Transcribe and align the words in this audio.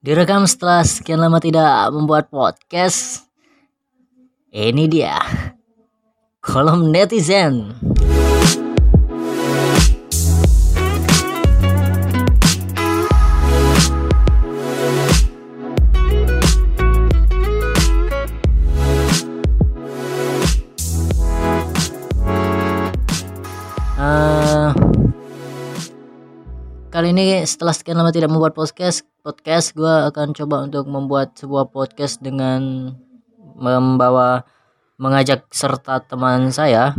Direkam 0.00 0.48
setelah 0.48 0.80
sekian 0.80 1.20
lama 1.20 1.36
tidak 1.44 1.92
membuat 1.92 2.32
podcast. 2.32 3.28
Ini 4.48 4.88
dia. 4.88 5.20
Kolom 6.40 6.88
netizen. 6.88 7.76
Kali 27.00 27.16
ini 27.16 27.48
setelah 27.48 27.72
sekian 27.72 27.96
lama 27.96 28.12
tidak 28.12 28.28
membuat 28.28 28.52
podcast, 28.52 29.08
podcast 29.24 29.72
gue 29.72 29.88
akan 30.12 30.36
coba 30.36 30.68
untuk 30.68 30.84
membuat 30.84 31.32
sebuah 31.32 31.72
podcast 31.72 32.20
dengan 32.20 32.92
membawa 33.56 34.44
mengajak 35.00 35.48
serta 35.48 36.04
teman 36.04 36.52
saya 36.52 36.92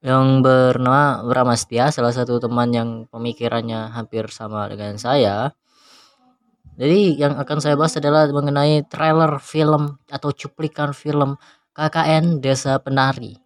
yang 0.00 0.40
bernama 0.40 1.28
Bramastia, 1.28 1.92
salah 1.92 2.08
satu 2.08 2.40
teman 2.40 2.72
yang 2.72 2.88
pemikirannya 3.12 3.92
hampir 3.92 4.32
sama 4.32 4.64
dengan 4.72 4.96
saya. 4.96 5.52
Jadi 6.80 7.20
yang 7.20 7.36
akan 7.36 7.60
saya 7.60 7.76
bahas 7.76 8.00
adalah 8.00 8.24
mengenai 8.32 8.88
trailer 8.88 9.36
film 9.44 10.00
atau 10.08 10.32
cuplikan 10.32 10.96
film 10.96 11.36
KKN 11.76 12.40
Desa 12.40 12.80
Penari. 12.80 13.36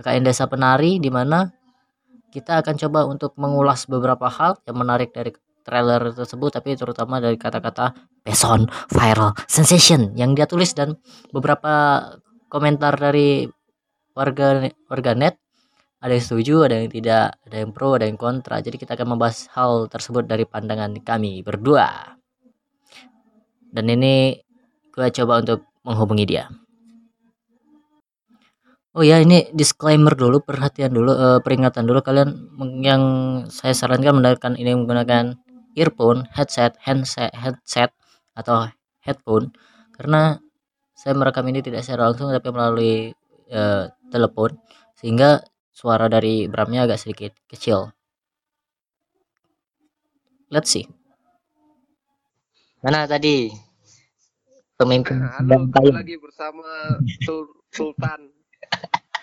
KKN 0.00 0.24
Desa 0.24 0.48
Penari 0.48 0.96
di 0.96 1.12
mana 1.12 1.44
kita 2.34 2.58
akan 2.66 2.74
coba 2.74 3.06
untuk 3.06 3.38
mengulas 3.38 3.86
beberapa 3.86 4.26
hal 4.26 4.58
yang 4.66 4.74
menarik 4.82 5.14
dari 5.14 5.30
trailer 5.62 6.10
tersebut 6.10 6.50
tapi 6.50 6.74
terutama 6.74 7.22
dari 7.22 7.38
kata-kata 7.38 7.94
peson 8.26 8.66
viral 8.90 9.38
sensation 9.46 10.10
yang 10.18 10.34
dia 10.34 10.50
tulis 10.50 10.74
dan 10.74 10.98
beberapa 11.30 12.02
komentar 12.50 12.98
dari 12.98 13.46
warga 14.18 14.66
warga 14.90 15.14
net 15.14 15.38
ada 16.02 16.12
yang 16.12 16.26
setuju 16.26 16.66
ada 16.66 16.82
yang 16.82 16.90
tidak 16.90 17.38
ada 17.48 17.56
yang 17.64 17.72
pro 17.72 17.96
ada 17.96 18.04
yang 18.04 18.20
kontra. 18.20 18.60
Jadi 18.60 18.76
kita 18.76 18.92
akan 18.92 19.16
membahas 19.16 19.48
hal 19.56 19.88
tersebut 19.88 20.28
dari 20.28 20.44
pandangan 20.44 20.92
kami 21.00 21.40
berdua. 21.40 22.20
Dan 23.72 23.88
ini 23.88 24.36
gue 24.92 25.08
coba 25.16 25.40
untuk 25.40 25.64
menghubungi 25.80 26.28
dia 26.28 26.44
Oh 28.94 29.02
ya 29.02 29.18
ini 29.18 29.50
disclaimer 29.50 30.14
dulu 30.14 30.38
perhatian 30.48 30.94
dulu 30.94 31.12
eh, 31.18 31.38
peringatan 31.42 31.82
dulu. 31.88 31.98
Kalian 32.06 32.30
yang 32.78 33.02
saya 33.50 33.74
sarankan 33.74 34.14
mendengarkan 34.22 34.54
ini 34.54 34.70
menggunakan 34.78 35.34
earphone, 35.74 36.30
headset, 36.30 36.78
handset, 36.86 37.34
headset 37.34 37.90
atau 38.38 38.70
headphone. 39.02 39.50
Karena 39.90 40.38
saya 40.94 41.18
merekam 41.18 41.42
ini 41.50 41.58
tidak 41.66 41.82
secara 41.82 42.10
langsung 42.10 42.30
tapi 42.30 42.48
melalui 42.54 42.94
eh, 43.50 43.84
telepon. 44.14 44.54
Sehingga 44.94 45.42
suara 45.74 46.06
dari 46.06 46.46
Bramnya 46.46 46.86
agak 46.86 47.02
sedikit 47.02 47.34
kecil. 47.50 47.90
Let's 50.54 50.70
see. 50.70 50.86
Mana 52.78 53.10
tadi? 53.10 53.50
Pemimpin 54.78 55.18
Halo, 55.18 55.66
lagi 55.94 56.14
bersama 56.18 56.98
Sul- 57.22 57.62
Sultan 57.70 58.33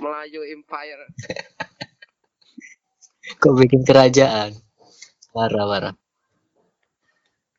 Melayu 0.01 0.41
Empire. 0.55 1.05
Kok 3.41 3.53
bikin 3.59 3.81
kerajaan? 3.87 4.49
Parah 5.33 5.65
parah. 5.71 5.95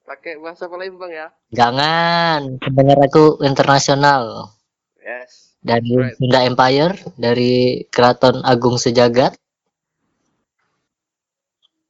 Pakai 0.09 0.35
bahasa 0.43 0.65
Palembang 0.73 1.13
ya? 1.13 1.27
Jangan, 1.59 2.41
pendengar 2.65 2.99
aku 3.07 3.25
internasional 3.49 4.23
Yes. 5.03 5.55
dari 5.63 5.95
Right. 5.95 6.17
Sunda 6.19 6.41
Empire, 6.49 6.95
dari 7.25 7.53
Keraton 7.93 8.43
Agung 8.43 8.77
Sejagat. 8.83 9.33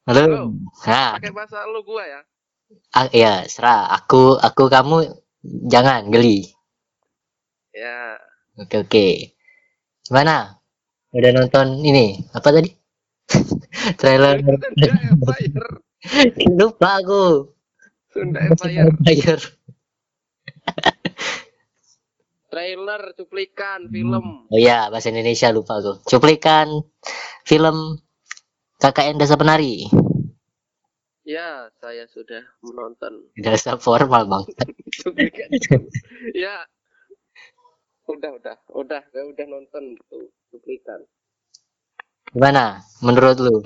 Halo. 0.08 0.24
Halo. 0.26 0.42
Nah, 0.86 1.10
Pakai 1.16 1.30
bahasa 1.32 1.58
lu 1.70 1.80
gua 1.86 2.02
ya? 2.04 2.20
ah, 2.98 3.06
ya, 3.22 3.32
serah. 3.54 3.80
Aku, 3.96 4.36
aku, 4.46 4.62
kamu, 4.74 4.96
jangan 5.72 6.10
geli. 6.12 6.52
Ya. 7.74 8.18
Oke, 8.62 8.76
oke. 8.84 9.06
Gimana? 10.02 10.58
Udah 11.14 11.30
nonton 11.30 11.78
ini? 11.86 12.18
Apa 12.34 12.50
tadi? 12.50 12.70
Trailer. 14.00 14.42
Lupa 16.58 16.98
aku. 16.98 17.54
Sunda 18.10 18.42
Empire. 18.42 18.90
Empire. 18.90 19.42
Trailer, 22.52 23.16
cuplikan, 23.16 23.88
film. 23.88 24.44
Oh 24.52 24.60
iya, 24.60 24.92
bahasa 24.92 25.08
Indonesia 25.08 25.48
lupa 25.48 25.80
aku. 25.80 26.04
Cuplikan 26.04 26.84
film 27.48 27.96
KKN 28.76 29.16
Desa 29.16 29.40
Penari. 29.40 29.88
Ya, 31.24 31.72
saya 31.80 32.04
sudah 32.12 32.44
menonton. 32.60 33.32
Desa 33.38 33.80
formal 33.80 34.28
bang. 34.28 34.44
Ya. 36.36 36.68
Udah, 38.12 38.30
udah, 38.36 38.56
udah, 38.76 39.02
udah 39.08 39.46
nonton 39.48 39.96
tuh 40.12 40.28
cuplikan. 40.52 41.00
Gimana? 42.32 42.84
Menurut 43.00 43.40
lu? 43.40 43.56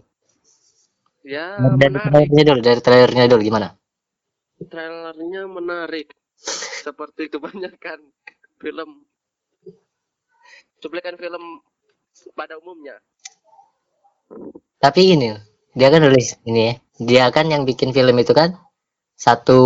Ya, 1.26 1.58
dari 1.74 1.90
menarik. 1.90 2.30
trailernya 2.30 2.42
dulu, 2.46 2.60
dari 2.62 2.80
trailernya 2.80 3.24
dulu 3.26 3.42
gimana? 3.42 3.68
Trailernya 4.70 5.42
menarik. 5.50 6.14
Seperti 6.86 7.26
kebanyakan 7.26 7.98
film 8.62 9.02
cuplikan 10.78 11.18
film 11.18 11.42
pada 12.38 12.54
umumnya. 12.62 13.02
Tapi 14.78 15.18
ini, 15.18 15.34
dia 15.74 15.90
kan 15.90 16.06
nulis 16.06 16.38
ini 16.46 16.70
ya. 16.70 16.74
Dia 16.96 17.24
kan 17.34 17.50
yang 17.50 17.66
bikin 17.66 17.90
film 17.90 18.14
itu 18.22 18.30
kan 18.30 18.54
satu 19.18 19.62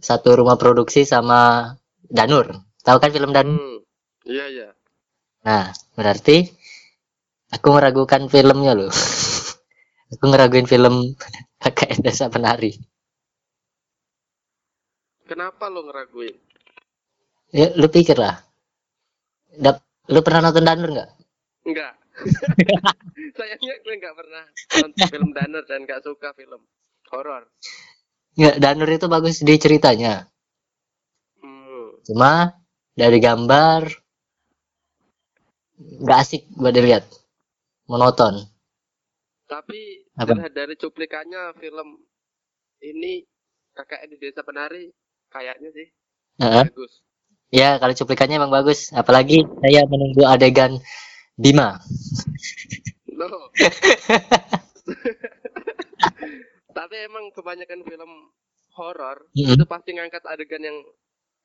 satu 0.00 0.28
rumah 0.32 0.56
produksi 0.56 1.04
sama 1.04 1.72
Danur. 2.08 2.69
Tahu 2.80 2.96
kan 2.96 3.10
film 3.12 3.30
Danur? 3.36 3.56
Hmm. 3.56 3.78
Iya, 4.24 4.44
iya. 4.48 4.68
Nah, 5.44 5.72
berarti 5.96 6.48
aku 7.52 7.68
meragukan 7.72 8.28
filmnya 8.28 8.72
loh. 8.76 8.92
aku 10.12 10.24
ngeraguin 10.28 10.68
film 10.68 11.16
KKN 11.62 12.00
Desa 12.04 12.32
Penari. 12.32 12.72
Kenapa 15.28 15.70
lo 15.70 15.86
ngeraguin? 15.86 16.34
Ya, 17.54 17.70
lu 17.78 17.86
pikir 17.86 18.18
lah. 18.18 18.42
Dap, 19.58 19.82
lu 20.10 20.20
pernah 20.22 20.50
nonton 20.50 20.66
Danur 20.66 20.90
nggak? 20.90 21.10
Enggak. 21.66 21.92
Sayangnya 23.38 23.74
gue 23.80 23.94
nggak 23.96 24.16
pernah 24.16 24.44
nonton 24.82 25.06
film 25.08 25.30
Danner 25.32 25.64
dan 25.66 25.86
nggak 25.86 26.02
suka 26.04 26.34
film 26.34 26.62
horor. 27.10 27.46
Nggak, 28.38 28.56
Danur 28.62 28.90
itu 28.90 29.06
bagus 29.10 29.42
di 29.42 29.54
ceritanya. 29.58 30.26
Hmm. 31.42 31.98
Cuma 32.06 32.54
dari 32.94 33.18
gambar 33.18 33.82
nggak 36.02 36.18
asik 36.22 36.42
buat 36.60 36.72
dilihat. 36.76 37.04
Monoton. 37.90 38.34
Tapi 39.52 39.80
Apa? 40.16 40.32
dari 40.58 40.74
cuplikannya 40.82 41.42
film 41.60 41.88
ini 42.90 43.12
KKN 43.76 44.08
di 44.12 44.16
Desa 44.22 44.42
Penari 44.48 44.84
kayaknya 45.34 45.68
sih 45.76 45.86
Heeh. 46.42 46.64
bagus. 46.64 46.92
Ya, 47.60 47.68
kalau 47.80 47.94
cuplikannya 47.98 48.36
emang 48.40 48.52
bagus. 48.58 48.78
Apalagi 49.00 49.36
saya 49.62 49.80
menunggu 49.90 50.22
adegan 50.26 50.72
Bima. 51.42 51.68
Loh. 53.18 53.50
Tapi 56.76 56.94
emang 57.06 57.30
kebanyakan 57.34 57.80
film 57.86 58.12
horor 58.78 59.26
Mm-mm. 59.36 59.54
itu 59.54 59.64
pasti 59.66 59.90
ngangkat 59.94 60.22
adegan 60.26 60.62
yang 60.62 60.78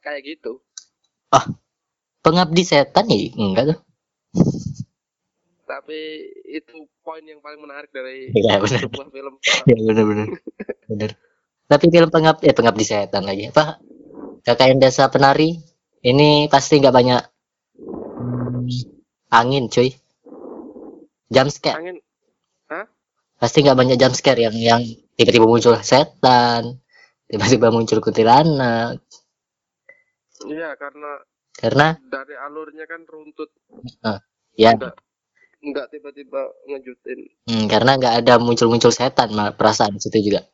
kayak 0.06 0.24
gitu. 0.26 0.62
Pengabdi 2.26 2.64
setan 2.66 3.06
nih? 3.06 3.34
Enggak 3.38 3.64
tuh. 3.74 3.80
Tapi 5.66 6.00
itu 6.46 6.86
poin 7.02 7.22
yang 7.26 7.42
paling 7.42 7.62
menarik 7.62 7.90
dari 7.90 8.30
Iya, 8.34 8.62
benar. 8.62 8.82
sebuah 8.86 9.08
film. 9.10 9.34
Ya 9.70 9.76
benar-benar. 9.78 10.28
Benar. 10.90 11.12
Tapi 11.66 11.86
film 11.90 12.10
pengabdi, 12.14 12.44
eh 12.46 12.56
pengabdi 12.56 12.86
setan 12.86 13.26
lagi. 13.26 13.50
Apa? 13.50 13.82
KKN 14.46 14.78
Desa 14.78 15.10
Penari 15.10 15.58
ini 16.06 16.46
pasti 16.54 16.78
nggak 16.78 16.94
banyak 16.94 17.22
angin, 19.34 19.66
cuy. 19.70 19.90
Jump 21.34 21.50
scare. 21.50 21.78
Angin 21.82 21.98
Pasti 23.36 23.62
nggak 23.62 23.78
banyak 23.78 23.98
jump 24.00 24.16
scare 24.16 24.42
yang 24.48 24.56
yang 24.56 24.82
tiba-tiba 25.20 25.46
muncul 25.46 25.76
setan, 25.84 26.80
tiba-tiba 27.30 27.68
muncul 27.70 28.00
kuntilanak. 28.02 29.05
Iya 30.50 30.76
karena 30.78 31.12
Karena 31.56 31.96
dari 32.12 32.36
alurnya 32.36 32.86
kan 32.86 33.02
runtut. 33.08 33.50
ya 34.56 34.72
Enggak 34.76 34.96
enggak 35.66 35.88
tiba-tiba 35.92 36.42
ngejutin. 36.70 37.20
Hmm, 37.50 37.66
karena 37.72 37.98
nggak 37.98 38.16
ada 38.26 38.34
muncul-muncul 38.38 38.92
setan 38.94 39.34
malah 39.34 39.54
perasaan 39.58 39.98
situ 39.98 40.30
juga. 40.32 40.46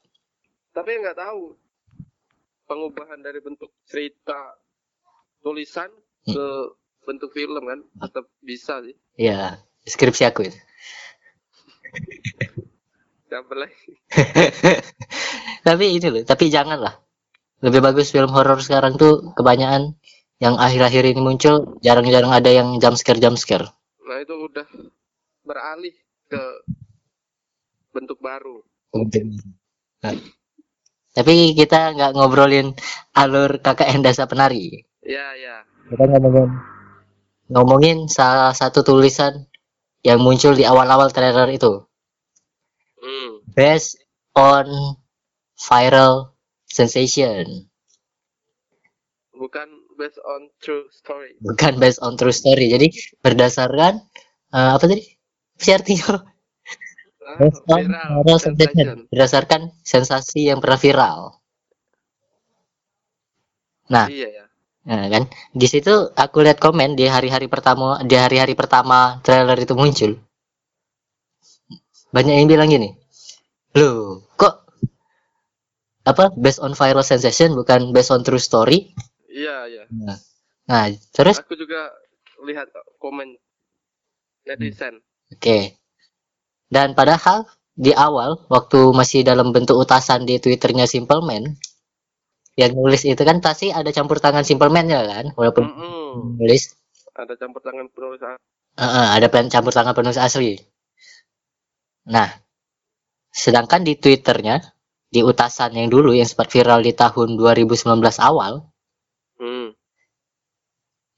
tapi 0.71 0.95
nggak 1.03 1.19
tahu 1.19 1.51
pengubahan 2.63 3.19
dari 3.19 3.43
bentuk 3.43 3.71
cerita 3.85 4.55
tulisan 5.43 5.91
Hmm. 6.21 6.37
ke 6.37 6.47
bentuk 7.03 7.33
film 7.33 7.63
kan 7.65 7.81
tetap 7.97 8.29
bisa 8.45 8.77
sih 8.85 8.94
Iya, 9.17 9.57
skripsi 9.83 10.23
aku 10.29 10.45
itu. 10.45 10.57
siapa 13.27 13.53
lagi 13.57 13.94
tapi 15.67 15.85
ini 15.97 16.07
loh, 16.11 16.23
tapi 16.27 16.51
janganlah. 16.51 16.95
Lebih 17.61 17.81
bagus 17.85 18.09
film 18.13 18.31
horor 18.33 18.59
sekarang 18.61 18.97
tuh 18.97 19.33
kebanyakan 19.37 19.93
yang 20.41 20.57
akhir-akhir 20.57 21.03
ini 21.13 21.21
muncul 21.21 21.77
jarang-jarang 21.85 22.33
ada 22.33 22.49
yang 22.49 22.81
jump 22.81 22.97
scare 22.97 23.21
jump 23.21 23.37
scare. 23.37 23.69
nah 24.09 24.17
itu 24.19 24.33
udah 24.33 24.65
beralih 25.45 25.95
ke 26.27 26.41
bentuk 27.93 28.17
baru 28.19 28.59
Nah, 30.01 30.15
Tapi 31.15 31.55
kita 31.55 31.93
nggak 31.95 32.11
ngobrolin 32.17 32.67
alur 33.15 33.59
KKN 33.63 34.01
Dasa 34.03 34.25
Penari. 34.27 34.83
ya 35.05 35.27
ya 35.37 35.63
Kita 35.87 36.03
ngomongin 36.11 36.47
ngomongin 37.51 37.97
salah 38.11 38.51
satu 38.55 38.79
tulisan 38.83 39.33
yang 40.07 40.19
muncul 40.25 40.53
di 40.57 40.63
awal-awal 40.67 41.11
trailer 41.15 41.47
itu. 41.51 41.83
hmm. 43.01 43.31
Based 43.55 43.99
on 44.35 44.97
viral 45.59 46.31
sensation. 46.79 47.45
bukan 49.41 49.68
based 50.00 50.21
on 50.23 50.41
true 50.63 50.85
story 50.91 51.33
Bukan 51.45 51.73
based 51.81 52.00
on 52.06 52.13
true 52.19 52.33
story. 52.41 52.65
Jadi 52.73 52.88
berdasarkan 53.25 53.94
eh, 54.56 54.71
apa 54.75 54.85
tadi? 54.89 55.03
Apa 55.56 55.62
sih 55.65 55.73
artinya? 55.77 56.07
Ah, 57.27 57.38
Based 57.39 57.62
on 57.73 57.81
viral 57.88 58.21
viral 58.23 58.39
sensation. 58.45 58.88
sensation. 58.88 58.97
Berdasarkan 59.12 59.62
sensasi 59.91 60.39
yang 60.50 60.59
pernah 60.63 60.79
viral. 60.85 61.19
Nah, 63.94 64.07
iya 64.07 64.27
ya 64.38 64.45
Nah, 64.89 65.06
kan 65.13 65.23
di 65.62 65.68
situ 65.73 65.94
aku 66.23 66.38
lihat 66.45 66.57
komen 66.65 66.89
di 67.00 67.06
hari-hari 67.15 67.47
pertama 67.53 67.88
di 68.09 68.15
hari-hari 68.23 68.53
pertama 68.62 69.00
trailer 69.25 69.57
itu 69.65 69.73
muncul. 69.81 70.12
Banyak 72.15 72.35
yang 72.44 72.50
bilang 72.51 72.69
gini. 72.71 72.89
Loh, 73.77 74.23
apa 76.07 76.33
based 76.33 76.62
on 76.65 76.74
viral 76.74 77.06
sensation 77.06 77.53
bukan 77.53 77.94
based 77.94 78.12
on 78.13 78.21
true 78.25 78.42
story? 78.42 78.94
iya 79.30 79.56
ya 79.69 79.83
Nah, 79.92 80.18
nah, 80.69 80.86
terus 81.13 81.38
aku 81.42 81.53
juga 81.57 81.92
lihat 82.48 82.68
komen 83.01 83.38
netizen 84.48 84.95
oke. 85.33 85.57
Dan 86.71 86.95
padahal 86.98 87.45
di 87.75 87.92
awal 87.94 88.48
waktu 88.50 88.80
masih 89.00 89.21
dalam 89.30 89.53
bentuk 89.56 89.77
utasan 89.77 90.25
di 90.30 90.36
Twitternya 90.44 90.86
Simple 90.89 91.21
Man 91.24 91.44
yang 92.59 92.71
nulis 92.75 93.04
itu 93.07 93.21
kan 93.30 93.38
pasti 93.39 93.71
ada 93.71 93.89
campur 93.95 94.18
tangan 94.19 94.44
Simple 94.44 94.71
Man-nya 94.75 95.00
kan 95.07 95.25
walaupun 95.39 95.65
Mm-mm. 95.68 96.38
nulis 96.39 96.75
ada 97.15 97.33
campur 97.39 97.62
tangan 97.63 97.88
penulis 97.92 98.21
Heeh, 98.81 99.07
ada 99.15 99.27
pen 99.33 99.47
campur 99.54 99.74
tangan 99.75 99.95
penulis 99.97 100.19
asli. 100.27 100.51
Nah, 102.13 102.30
sedangkan 103.44 103.81
di 103.88 103.94
Twitternya, 104.01 104.56
di 105.11 105.21
utasan 105.21 105.75
yang 105.75 105.91
dulu 105.91 106.15
yang 106.15 106.25
sempat 106.25 106.47
viral 106.47 106.79
di 106.79 106.95
tahun 106.95 107.35
2019 107.35 107.99
awal, 108.23 108.71
hmm. 109.37 109.75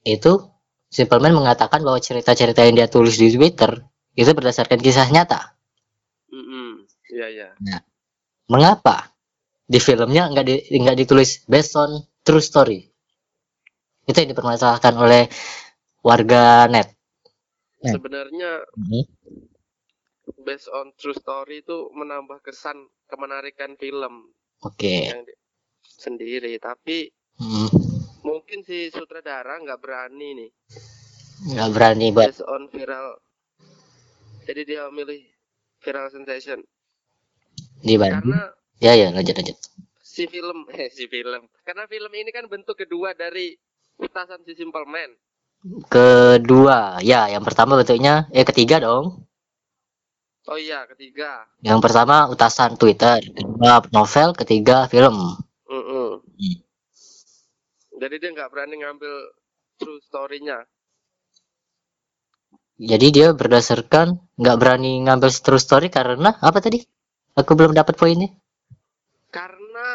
itu 0.10 0.54
Simpleman 0.94 1.34
mengatakan 1.34 1.82
bahwa 1.82 1.98
cerita-cerita 1.98 2.62
yang 2.70 2.78
dia 2.78 2.86
tulis 2.86 3.18
di 3.18 3.34
Twitter 3.34 3.82
itu 4.14 4.30
berdasarkan 4.30 4.78
kisah 4.78 5.10
nyata. 5.10 5.58
Mm-mm. 6.30 6.86
iya 7.10 7.50
ya 7.58 7.82
Mengapa 8.46 9.10
di 9.66 9.82
filmnya 9.82 10.30
nggak 10.30 10.46
di, 10.46 10.56
nggak 10.70 10.98
ditulis 11.02 11.50
based 11.50 11.74
on 11.82 11.98
true 12.22 12.46
story? 12.46 12.86
Itu 14.06 14.22
yang 14.22 14.38
dipermasalahkan 14.38 14.94
oleh 14.94 15.34
warga 16.06 16.70
net. 16.70 16.94
Hmm. 17.84 18.00
sebenarnya 18.00 18.64
based 20.44 20.70
on 20.70 20.92
true 21.00 21.16
story 21.16 21.64
itu 21.64 21.90
menambah 21.96 22.44
kesan 22.44 22.78
kemenarikan 23.08 23.76
film 23.80 24.32
Oke. 24.62 25.10
yang 25.10 25.24
di- 25.24 25.40
sendiri. 25.84 26.60
Tapi 26.60 27.10
Hmm, 27.34 27.68
mungkin 28.22 28.62
si 28.62 28.94
sutradara 28.94 29.58
nggak 29.58 29.82
berani 29.82 30.30
nih. 30.38 30.52
Nggak 31.50 31.70
berani 31.74 32.08
buat 32.14 32.30
based 32.30 32.46
on 32.46 32.70
viral. 32.70 33.18
Jadi 34.44 34.62
dia 34.68 34.88
milih 34.92 35.22
viral 35.80 36.08
sensation. 36.12 36.60
Dibanding. 37.84 38.24
karena 38.24 38.42
Ya 38.80 38.94
ya 38.96 39.08
lanjut 39.16 39.36
lanjut. 39.40 39.58
si 40.04 40.28
film 40.28 40.68
eh 40.78 40.92
si 40.92 41.08
film. 41.08 41.48
Karena 41.64 41.88
film 41.88 42.12
ini 42.14 42.30
kan 42.32 42.46
bentuk 42.52 42.76
kedua 42.78 43.16
dari 43.16 43.56
utasan 43.98 44.44
si 44.46 44.54
Simple 44.54 44.86
Man. 44.86 45.12
Kedua, 45.88 47.00
ya, 47.00 47.32
yang 47.32 47.40
pertama 47.48 47.80
bentuknya, 47.80 48.28
eh 48.36 48.44
ketiga 48.44 48.84
dong. 48.84 49.24
Oh 50.52 50.60
iya 50.60 50.80
ketiga 50.92 51.48
Yang 51.68 51.80
pertama 51.86 52.16
utasan 52.34 52.72
Twitter, 52.80 53.20
kedua 53.38 53.74
novel, 53.96 54.30
ketiga 54.40 54.88
film. 54.92 55.16
Mm-mm. 55.70 56.10
Hmm. 56.24 56.58
jadi 58.02 58.16
dia 58.22 58.30
nggak 58.36 58.50
berani 58.52 58.76
ngambil 58.82 59.14
true 59.80 60.00
story-nya 60.08 60.58
Jadi 62.92 63.08
dia 63.16 63.28
berdasarkan 63.40 64.08
nggak 64.42 64.58
berani 64.62 64.92
ngambil 65.06 65.30
true 65.46 65.62
story 65.62 65.88
karena 65.98 66.30
apa 66.42 66.60
tadi? 66.66 66.80
Aku 67.40 67.52
belum 67.58 67.74
dapat 67.74 67.96
poinnya. 67.98 68.30
karena 69.34 69.88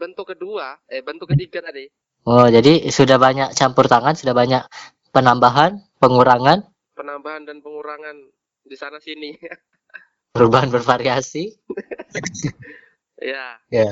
bentuk 0.00 0.32
kedua 0.32 0.80
eh 0.88 1.04
bentuk 1.04 1.28
ketiga 1.32 1.60
tadi 1.68 1.86
Oh, 2.26 2.50
jadi 2.50 2.90
sudah 2.90 3.22
banyak 3.22 3.54
campur 3.54 3.86
tangan, 3.86 4.18
sudah 4.18 4.34
banyak 4.34 4.62
penambahan, 5.14 5.78
pengurangan, 6.02 6.66
penambahan 6.98 7.46
dan 7.46 7.62
pengurangan 7.62 8.16
di 8.66 8.76
sana 8.76 8.98
sini 8.98 9.32
perubahan 10.34 10.68
bervariasi. 10.68 11.54
ya 13.16 13.56
Ya. 13.72 13.90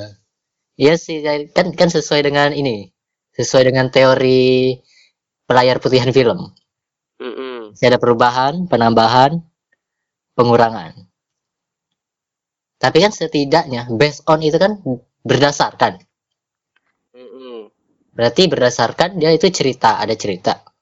Iya 0.74 0.94
sih, 0.98 1.22
kan 1.54 1.70
kan 1.72 1.88
sesuai 1.88 2.26
dengan 2.26 2.50
ini. 2.50 2.90
Sesuai 3.34 3.70
dengan 3.70 3.88
teori 3.94 4.74
pelayar 5.46 5.78
putihan 5.78 6.10
film. 6.10 6.50
Mm-mm. 7.22 7.72
Masih 7.72 7.94
ada 7.94 7.98
perubahan, 8.02 8.66
penambahan, 8.66 9.38
pengurangan. 10.34 11.06
Tapi 12.82 12.98
kan 13.00 13.14
setidaknya 13.14 13.86
based 13.94 14.26
on 14.26 14.42
itu 14.42 14.58
kan 14.58 14.82
berdasarkan. 15.22 16.02
Mm-mm. 17.14 17.70
Berarti 18.14 18.50
berdasarkan 18.50 19.18
dia 19.22 19.30
itu 19.30 19.46
cerita, 19.54 20.02
ada 20.02 20.14
cerita. 20.18 20.73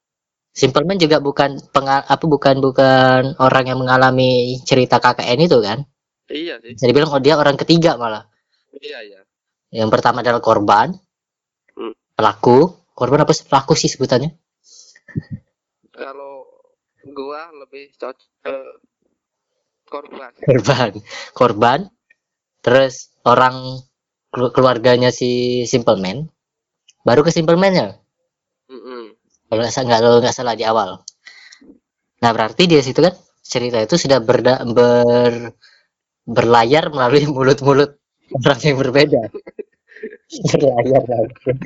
Simpleman 0.52 1.00
juga 1.00 1.16
bukan 1.18 1.56
pengal 1.72 2.04
apa 2.04 2.24
bukan 2.28 2.60
bukan 2.60 3.22
orang 3.40 3.64
yang 3.72 3.78
mengalami 3.80 4.60
cerita 4.68 5.00
KKN 5.00 5.40
itu 5.48 5.58
kan. 5.64 5.78
iya 6.28 6.60
sih 6.60 6.76
Bisa 6.76 6.84
dibilang 6.88 7.10
oh 7.12 7.20
dia 7.24 7.40
orang 7.40 7.56
ketiga 7.56 7.96
malah. 7.96 8.28
iya 8.80 9.00
ya 9.04 9.20
Yang 9.72 9.88
pertama 9.88 10.20
adalah 10.20 10.44
korban, 10.44 10.92
Hmm. 11.72 11.96
pelaku, 12.12 12.68
korban 12.92 13.24
apa 13.24 13.32
sih? 13.32 13.48
pelaku 13.48 13.72
sih 13.72 13.88
sebutannya? 13.88 14.36
kalau 15.92 16.44
gua 17.16 17.48
lebih 17.52 17.92
cocok 17.96 18.30
ke 18.44 18.56
korban 19.88 20.32
Korban, 20.42 20.90
korban, 21.32 21.80
terus 22.64 23.12
orang 23.24 23.80
kelu- 24.32 24.52
keluarganya 24.52 25.10
si 25.12 25.62
Simpleman, 25.68 26.28
baru 27.06 27.22
ke 27.22 27.30
Simpleman-nya. 27.32 28.01
Kalau 29.52 29.60
nggak 29.68 29.74
salah 29.76 29.86
nggak 29.92 30.00
nggak 30.24 30.32
salah 30.32 30.54
di 30.56 30.64
awal. 30.64 31.04
Nah 32.24 32.30
berarti 32.32 32.64
di 32.64 32.80
situ 32.80 33.04
kan 33.04 33.12
cerita 33.44 33.84
itu 33.84 34.00
sudah 34.00 34.24
berda, 34.24 34.64
ber, 34.64 35.52
berlayar 36.24 36.88
melalui 36.88 37.28
mulut-mulut 37.28 38.00
orang 38.32 38.60
yang 38.64 38.76
berbeda. 38.80 39.22
berlayar 40.56 41.02
langsung. 41.04 41.58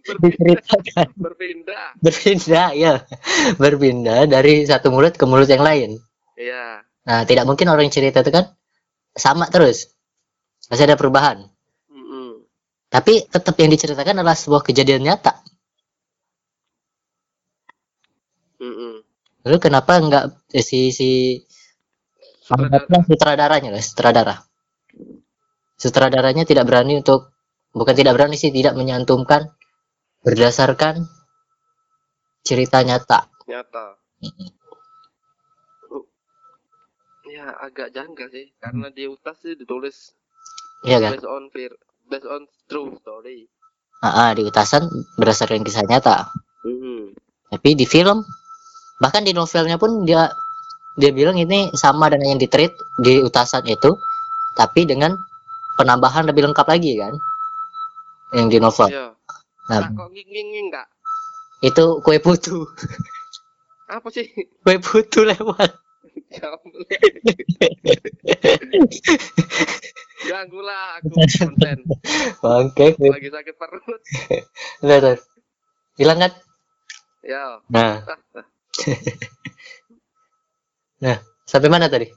Diceritakan 0.00 1.12
berpindah 1.20 1.84
berpindah 2.00 2.68
ya, 2.72 3.04
berpindah 3.60 4.24
dari 4.24 4.64
satu 4.64 4.88
mulut 4.88 5.20
ke 5.20 5.24
mulut 5.28 5.44
yang 5.44 5.60
lain. 5.60 6.00
iya 6.40 6.80
Nah 7.04 7.28
tidak 7.28 7.44
mungkin 7.44 7.68
orang 7.68 7.92
yang 7.92 7.96
cerita 8.00 8.24
itu 8.24 8.32
kan 8.32 8.48
sama 9.12 9.44
terus, 9.52 9.92
masih 10.72 10.88
ada 10.88 10.96
perubahan. 10.96 11.44
Mm-mm. 11.92 12.48
Tapi 12.88 13.28
tetap 13.28 13.54
yang 13.60 13.70
diceritakan 13.76 14.24
adalah 14.24 14.36
sebuah 14.36 14.64
kejadian 14.64 15.04
nyata. 15.04 15.36
Lalu 19.46 19.56
kenapa 19.60 19.92
enggak 20.00 20.24
eh, 20.52 20.64
si 20.64 20.92
si 20.92 21.40
Sutradara. 22.44 22.66
anggaplah 22.66 23.02
sutradaranya 23.08 23.70
lah, 23.72 23.82
sutradara. 23.84 24.34
Sutradaranya 25.80 26.44
tidak 26.44 26.68
berani 26.68 27.00
untuk 27.00 27.32
bukan 27.72 27.94
tidak 27.96 28.18
berani 28.18 28.36
sih 28.36 28.52
tidak 28.52 28.74
menyantumkan 28.76 29.48
berdasarkan 30.20 31.08
cerita 32.44 32.82
nyata. 32.84 33.30
nyata 33.48 33.86
ya 37.30 37.46
agak 37.62 37.94
janggal 37.94 38.26
sih 38.28 38.50
karena 38.58 38.90
di 38.90 39.06
utas 39.06 39.38
sih 39.38 39.54
ditulis 39.54 40.12
Iya 40.82 40.98
kan? 40.98 41.12
based 41.14 41.28
on 41.28 41.42
vir 41.54 41.72
based 42.10 42.26
on 42.26 42.42
true 42.66 42.96
story 42.98 43.46
Ah, 44.00 44.16
ah, 44.16 44.30
di 44.32 44.40
utasan 44.48 44.88
berdasarkan 45.20 45.60
kisah 45.60 45.84
nyata. 45.84 46.32
Mhm. 46.64 47.12
Tapi 47.52 47.76
di 47.76 47.84
film 47.84 48.24
bahkan 49.00 49.24
di 49.24 49.32
novelnya 49.32 49.80
pun 49.80 50.04
dia 50.04 50.28
dia 51.00 51.10
bilang 51.10 51.40
ini 51.40 51.72
sama 51.72 52.12
dengan 52.12 52.36
yang 52.36 52.40
di 52.40 52.48
treat 52.50 52.76
di 53.00 53.24
utasan 53.24 53.64
itu 53.66 53.96
tapi 54.54 54.84
dengan 54.84 55.16
penambahan 55.80 56.28
lebih 56.28 56.44
lengkap 56.50 56.66
lagi 56.68 57.00
kan 57.00 57.14
yang 58.36 58.46
di 58.52 58.58
novel. 58.60 58.86
iya 58.92 59.08
Nah, 59.70 59.86
Kak, 59.86 59.90
kok 59.94 60.08
nging 60.10 60.66
nggak 60.70 60.86
itu 61.62 61.84
kue 62.02 62.18
putu. 62.18 62.66
apa 63.86 64.08
sih 64.10 64.26
Kue 64.66 64.76
putu 64.82 65.22
lewat. 65.22 65.70
Ya 66.30 66.50
ganggu 70.30 70.60
lah 70.62 71.00
aku 71.00 71.16
konten 71.40 71.78
Bangke. 72.44 72.94
kue- 72.98 73.14
lagi 73.14 73.30
sakit 73.30 73.54
perut. 73.56 74.00
Hilang 75.98 76.18
kan? 76.18 76.32
ya 77.24 77.60
Nah. 77.68 78.00
nah, 81.04 81.16
sampai 81.44 81.68
mana 81.68 81.88
tadi? 81.88 82.08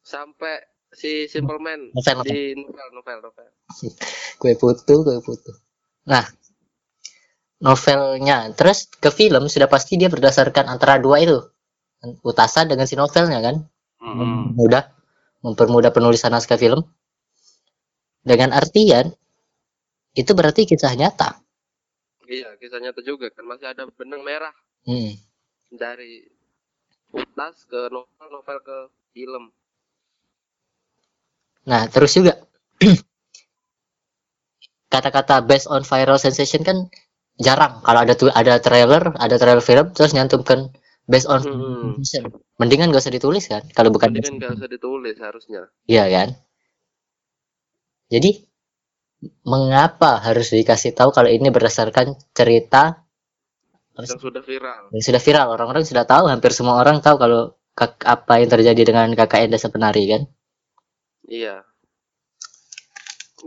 sampai 0.00 0.56
si 0.88 1.28
Simple 1.28 1.60
Man 1.60 1.92
Novel, 1.92 2.16
novel. 2.16 2.32
di 2.32 2.56
novel 2.56 2.88
novel 2.96 3.18
novel 3.28 3.46
Kue 4.40 4.56
putu, 4.56 5.04
kue 5.04 5.20
putu. 5.20 5.52
Nah, 6.08 6.24
novelnya. 7.60 8.54
Terus 8.54 8.88
ke 8.88 9.10
film 9.10 9.50
sudah 9.50 9.68
pasti 9.68 9.98
dia 9.98 10.08
berdasarkan 10.08 10.64
antara 10.64 10.96
dua 10.96 11.20
itu. 11.20 11.38
Utasan 12.22 12.70
dengan 12.70 12.86
si 12.86 12.94
novelnya 12.94 13.42
kan. 13.42 13.66
Mhm. 14.00 14.54
Mudah 14.54 14.86
mempermudah 15.42 15.90
penulisan 15.90 16.32
naskah 16.32 16.56
film. 16.56 16.86
Dengan 18.22 18.54
artian 18.54 19.12
itu 20.14 20.30
berarti 20.32 20.64
kisah 20.64 20.94
nyata. 20.94 21.42
iya 22.28 22.52
kisah 22.60 22.76
nyata 22.78 23.00
juga 23.00 23.32
kan 23.32 23.40
masih 23.44 23.72
ada 23.72 23.88
benang 23.88 24.20
merah 24.20 24.52
Hmm. 24.84 25.16
Dari 25.72 26.28
utas 27.12 27.56
ke 27.70 27.80
novel 27.94 28.28
novel 28.34 28.58
ke 28.68 28.78
film 29.12 29.44
Nah, 31.70 31.82
terus 31.92 32.12
juga 32.18 32.32
kata-kata 34.92 35.34
based 35.48 35.68
on 35.74 35.82
viral 35.90 36.18
sensation 36.26 36.60
kan 36.68 36.76
jarang 37.46 37.72
kalau 37.86 38.00
ada 38.04 38.14
tuh 38.20 38.28
ada 38.40 38.54
trailer, 38.66 39.02
ada 39.24 39.36
trailer 39.40 39.62
film 39.68 39.86
terus 39.96 40.12
nyantumkan 40.16 40.58
based 41.10 41.28
on 41.32 41.40
Hmm. 41.44 42.00
sensation. 42.02 42.24
Mendingan 42.60 42.90
gak 42.92 43.02
usah 43.04 43.14
ditulis 43.14 43.44
kan 43.52 43.62
kalau 43.76 43.90
bukan 43.94 44.10
kan 44.16 44.32
nggak 44.38 44.52
usah 44.58 44.68
ditulis 44.74 45.16
harusnya 45.26 45.62
Iya 45.90 46.04
kan? 46.14 46.28
Jadi 48.12 48.30
mengapa 49.52 50.10
harus 50.26 50.46
dikasih 50.54 50.92
tahu 50.98 51.10
kalau 51.16 51.30
ini 51.36 51.48
berdasarkan 51.56 52.06
cerita 52.38 52.82
yang 54.06 54.20
sudah 54.20 54.42
viral 54.44 54.82
yang 54.94 55.04
sudah 55.04 55.22
viral? 55.22 55.48
Orang-orang 55.54 55.84
sudah 55.86 56.04
tahu, 56.06 56.24
hampir 56.30 56.50
semua 56.54 56.78
orang 56.82 56.98
tahu 57.02 57.16
kalau 57.18 57.40
kak- 57.74 58.04
apa 58.06 58.32
yang 58.42 58.50
terjadi 58.50 58.82
dengan 58.88 59.08
kakak 59.18 59.46
Enda 59.48 59.58
Sepenari 59.60 60.04
kan? 60.12 60.22
iya 61.28 61.60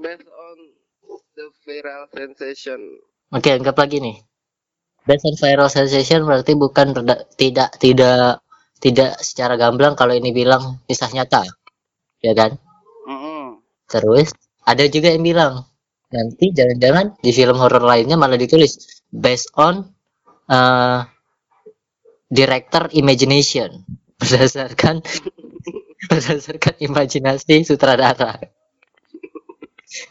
based 0.04 0.28
on 0.30 0.58
the 1.36 1.48
viral 1.66 2.04
sensation 2.12 2.80
Oke, 3.32 3.48
anggap 3.48 3.80
lagi 3.80 4.04
nih. 4.04 4.18
Based 5.08 5.24
on 5.24 5.36
viral 5.40 5.72
sensation 5.72 6.28
berarti 6.28 6.52
bukan 6.52 6.92
tidak 7.40 7.80
tidak 7.80 8.44
tidak 8.84 9.12
secara 9.24 9.56
gamblang 9.56 9.96
kalau 9.96 10.12
ini 10.12 10.36
bilang 10.36 10.84
kisah 10.84 11.08
nyata, 11.16 11.48
ya 12.20 12.34
kan? 12.36 12.60
Mhm. 13.08 13.64
Terus 13.88 14.36
ada 14.68 14.84
juga 14.92 15.16
yang 15.16 15.24
bilang 15.24 15.54
nanti 16.12 16.52
jangan-jangan 16.52 17.16
di 17.24 17.32
film 17.32 17.56
horor 17.56 17.84
lainnya 17.88 18.20
malah 18.20 18.36
ditulis 18.36 19.04
based 19.10 19.48
on 19.56 19.88
uh, 20.52 21.08
director 22.32 22.90
imagination 22.98 23.86
berdasarkan 24.20 25.02
berdasarkan 26.10 26.76
imajinasi 26.82 27.64
sutradara. 27.68 28.38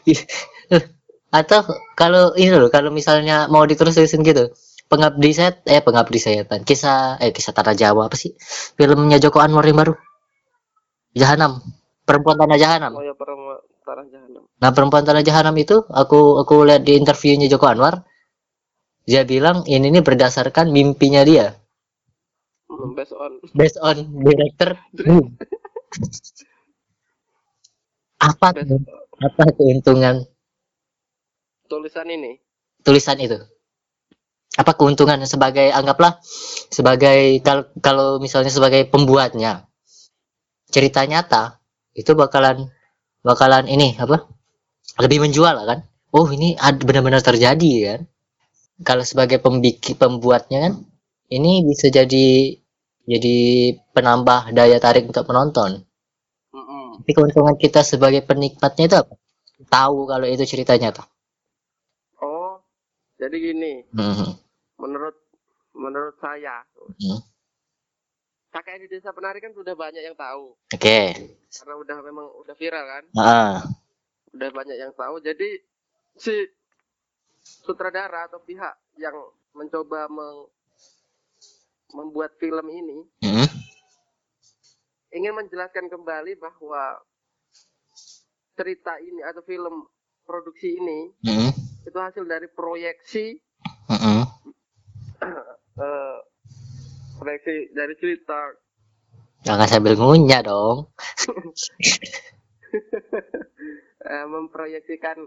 Atau 1.39 1.61
kalau 1.95 2.35
ini 2.35 2.51
loh, 2.59 2.67
kalau 2.67 2.91
misalnya 2.91 3.47
mau 3.47 3.63
ditulis-tulisin 3.63 4.21
gitu, 4.27 4.51
pengabdi 4.91 5.31
set 5.31 5.63
eh 5.67 5.79
pengabdi 5.79 6.19
setan, 6.19 6.61
kisah 6.67 7.15
eh 7.23 7.31
kisah 7.31 7.55
tanah 7.55 7.75
Jawa 7.75 8.11
apa 8.11 8.17
sih? 8.19 8.35
Filmnya 8.75 9.17
Joko 9.23 9.39
Anwar 9.39 9.63
yang 9.63 9.79
baru. 9.79 9.93
Jahanam, 11.15 11.59
perempuan 12.07 12.39
tanah 12.39 12.57
Jahanam. 12.59 12.91
oh 12.95 13.03
ya 13.03 13.13
perempuan 13.15 13.59
tanah 13.83 14.05
jahanam 14.07 14.43
Nah, 14.61 14.69
perempuan 14.71 15.03
tanah 15.03 15.23
jahanam 15.25 15.55
itu 15.57 15.81
aku 15.89 16.39
aku 16.39 16.53
lihat 16.69 16.81
di 16.87 16.95
interviewnya 16.95 17.47
Joko 17.51 17.67
Anwar. 17.67 18.05
Dia 19.09 19.25
bilang 19.25 19.65
ini 19.65 19.89
nih 19.89 20.03
berdasarkan 20.05 20.69
mimpinya 20.69 21.25
dia. 21.25 21.57
Hmm, 22.69 22.93
based 22.93 23.15
on. 23.17 23.31
Based 23.57 23.79
on 23.81 23.97
director. 24.21 24.77
Apa 28.21 28.47
based 28.53 28.71
on. 28.71 28.81
Apa 29.21 29.45
keuntungan? 29.53 30.25
Tulisan 31.69 32.07
ini. 32.09 32.37
Tulisan 32.81 33.17
itu? 33.21 33.37
Apa 34.57 34.73
keuntungan? 34.77 35.21
Sebagai 35.25 35.69
anggaplah 35.73 36.19
sebagai 36.73 37.39
kalau 37.45 37.63
kalau 37.79 38.07
misalnya 38.17 38.51
sebagai 38.51 38.89
pembuatnya 38.89 39.69
cerita 40.71 41.03
nyata 41.07 41.59
itu 41.95 42.11
bakalan 42.15 42.69
bakalan 43.21 43.65
ini 43.69 43.97
apa? 43.97 44.27
Lebih 44.99 45.23
menjual 45.23 45.53
lah 45.53 45.65
kan? 45.65 45.79
Oh 46.11 46.27
ini 46.27 46.57
benar-benar 46.59 47.23
terjadi 47.23 47.73
kan 47.87 48.01
kalau 48.87 49.03
sebagai 49.05 49.37
pembiki 49.45 49.93
pembuatnya 49.97 50.57
kan 50.69 50.73
ini 51.31 51.63
bisa 51.69 51.87
jadi 51.89 52.27
jadi 53.11 53.35
penambah 53.95 54.53
daya 54.57 54.77
tarik 54.77 55.09
untuk 55.09 55.25
menonton. 55.29 55.71
Mhm. 56.51 57.01
tapi 57.01 57.11
keuntungan 57.17 57.55
kita 57.57 57.81
sebagai 57.81 58.21
penikmatnya 58.27 58.85
itu 58.87 58.95
apa? 59.01 59.13
Tahu 59.71 59.97
kalau 60.11 60.27
itu 60.27 60.43
cerita 60.43 60.73
nyata 60.75 61.03
oh 62.21 62.59
jadi 63.21 63.35
gini. 63.37 63.73
Mhm. 63.93 64.29
menurut 64.81 65.15
menurut 65.77 66.15
saya 66.19 66.65
Hmm. 66.99 67.21
kakek 68.51 68.83
di 68.83 68.87
desa 68.91 69.15
penari 69.15 69.39
kan 69.39 69.55
sudah 69.55 69.71
banyak 69.77 70.03
yang 70.03 70.17
tahu. 70.17 70.53
Oke. 70.75 71.15
Karena 71.51 71.73
udah 71.79 71.97
memang 72.03 72.27
udah 72.43 72.55
viral 72.57 72.83
kan? 72.83 73.03
Ah, 73.15 73.63
udah 74.35 74.49
banyak 74.51 74.75
yang 74.75 74.91
tahu. 74.95 75.23
Jadi 75.23 75.49
si 76.19 76.35
sutradara 77.43 78.29
atau 78.29 78.39
pihak 78.41 78.73
yang 78.97 79.15
mencoba 79.53 80.07
meng- 80.07 80.49
membuat 81.91 82.31
film 82.39 82.67
ini 82.71 83.03
mhm. 83.21 83.47
ingin 85.11 85.33
menjelaskan 85.35 85.91
kembali 85.91 86.39
bahwa 86.39 87.03
cerita 88.55 88.95
ini 89.01 89.19
atau 89.25 89.43
film 89.43 89.89
produksi 90.23 90.77
ini 90.77 91.11
Mhm. 91.25 91.49
itu 91.83 91.97
hasil 91.99 92.23
dari 92.23 92.47
proyeksi 92.47 93.35
Mhm. 93.91 94.21
eh, 95.83 96.17
proyeksi 97.19 97.75
dari 97.75 97.93
cerita 97.99 98.55
jangan 99.43 99.67
sambil 99.67 99.97
ngunyah 99.97 100.41
dong 100.45 100.87
eh, 104.07 104.25
memproyeksikan 104.29 105.17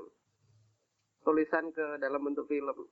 tulisan 1.25 1.73
ke 1.73 1.99
dalam 1.99 2.21
bentuk 2.21 2.47
film. 2.47 2.87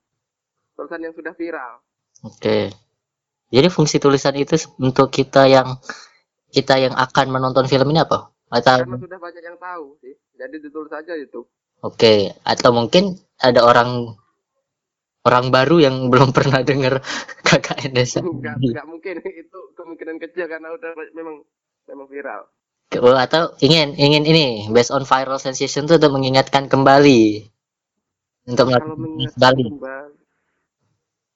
Tulisan 0.75 1.05
yang 1.05 1.15
sudah 1.15 1.37
viral. 1.37 1.85
Oke. 2.25 2.73
Jadi 3.53 3.69
fungsi 3.69 4.01
tulisan 4.01 4.33
itu 4.41 4.57
untuk 4.81 5.13
kita 5.13 5.45
yang 5.45 5.77
kita 6.49 6.81
yang 6.81 6.97
akan 6.97 7.27
menonton 7.29 7.69
film 7.69 7.93
ini 7.93 8.01
apa? 8.01 8.33
Atau 8.49 8.85
karena 8.85 8.97
sudah 8.97 9.21
banyak 9.21 9.43
yang 9.45 9.59
tahu 9.61 9.97
sih. 10.01 10.17
Jadi 10.37 10.57
ditulis 10.61 10.93
aja 10.93 11.13
itu. 11.17 11.45
Oke, 11.85 12.33
atau 12.45 12.71
mungkin 12.73 13.17
ada 13.37 13.65
orang 13.65 14.17
orang 15.29 15.53
baru 15.53 15.77
yang 15.85 15.97
belum 16.13 16.33
pernah 16.33 16.65
dengar 16.65 17.05
KKN 17.49 17.93
Desa. 17.93 18.25
nggak 18.25 18.57
nggak 18.57 18.87
mungkin. 18.89 19.17
Itu 19.45 19.59
kemungkinan 19.77 20.17
kecil 20.21 20.49
karena 20.49 20.73
udah 20.73 20.93
memang 21.13 21.45
memang 21.89 22.07
viral. 22.09 22.49
Atau 22.93 23.57
ingin 23.65 23.97
ingin 23.97 24.25
ini 24.29 24.69
based 24.69 24.93
on 24.93 25.09
viral 25.09 25.41
sensation 25.41 25.89
itu 25.89 25.97
untuk 25.97 26.13
mengingatkan 26.13 26.69
kembali 26.69 27.52
untuk 28.47 28.65
melakukan 28.69 28.99
balik. 29.39 29.69
kembali 29.71 30.23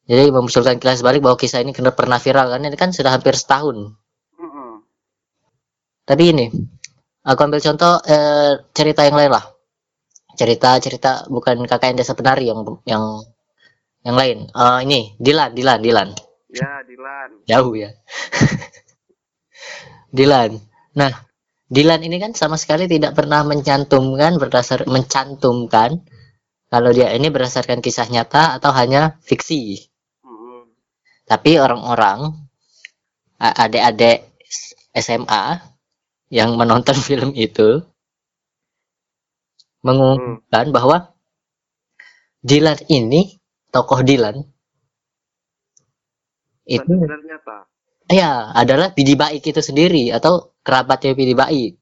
Jadi 0.07 0.25
memunculkan 0.31 0.79
kilas 0.79 1.03
balik 1.03 1.19
bahwa 1.19 1.35
kisah 1.35 1.67
ini 1.67 1.75
kena 1.75 1.91
pernah 1.91 2.23
viral 2.23 2.47
kan 2.47 2.63
ini 2.63 2.79
kan 2.79 2.95
sudah 2.95 3.11
hampir 3.11 3.35
setahun. 3.35 3.91
Mm-mm. 4.39 4.87
Tapi 6.07 6.25
ini 6.31 6.47
aku 7.27 7.41
ambil 7.43 7.59
contoh 7.59 7.99
eh, 8.07 8.63
cerita 8.71 9.03
yang 9.03 9.19
lain 9.19 9.35
lah. 9.35 9.45
Cerita-cerita 10.39 11.27
bukan 11.27 11.59
KKN 11.67 11.99
Desa 11.99 12.15
Penari 12.15 12.47
yang 12.47 12.63
yang 12.87 13.03
yang 14.07 14.15
lain. 14.15 14.47
Eh, 14.47 14.79
ini 14.87 15.01
Dilan, 15.19 15.51
Dilan, 15.59 15.83
Dilan. 15.83 16.09
ya 16.55 16.87
Dilan 16.87 17.43
Jauh 17.43 17.75
ya. 17.75 17.91
Dilan. 20.17 20.55
Nah, 20.95 21.11
Dylan 21.67 22.07
ini 22.07 22.23
kan 22.23 22.31
sama 22.31 22.55
sekali 22.55 22.87
tidak 22.87 23.19
pernah 23.19 23.43
mencantumkan 23.43 24.39
berdasar 24.39 24.87
mencantumkan 24.87 25.99
kalau 26.67 26.91
dia 26.91 27.15
ini 27.15 27.31
berdasarkan 27.31 27.79
kisah 27.79 28.11
nyata 28.11 28.59
atau 28.59 28.75
hanya 28.75 29.19
fiksi. 29.23 29.87
Mm-mm. 30.27 30.67
Tapi 31.27 31.63
orang-orang 31.63 32.35
adik-adik 33.39 34.27
SMA 34.97 35.61
yang 36.33 36.59
menonton 36.59 36.97
film 37.07 37.31
itu 37.37 37.85
mengumumkan 39.87 40.75
bahwa 40.75 41.15
Dylan 42.43 42.79
ini 42.91 43.39
tokoh 43.71 44.03
Dylan 44.03 44.43
itu 46.67 46.91
Benar 46.91 47.23
nyata. 47.23 47.57
ya 48.11 48.51
adalah 48.51 48.91
Bidi 48.91 49.15
Baik 49.15 49.47
itu 49.47 49.63
sendiri 49.63 50.11
atau 50.11 50.51
kerabatnya 50.67 51.15
Bidi 51.15 51.35
Baik. 51.39 51.79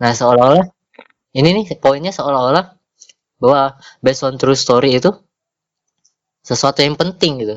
Nah 0.00 0.16
seolah-olah 0.16 0.64
ini 1.36 1.48
nih 1.60 1.76
poinnya 1.76 2.08
seolah-olah 2.08 2.79
bahwa 3.40 3.74
based 4.04 4.22
on 4.22 4.36
true 4.36 4.54
story 4.54 5.00
itu 5.00 5.10
sesuatu 6.44 6.84
yang 6.84 6.94
penting 6.94 7.40
gitu. 7.40 7.56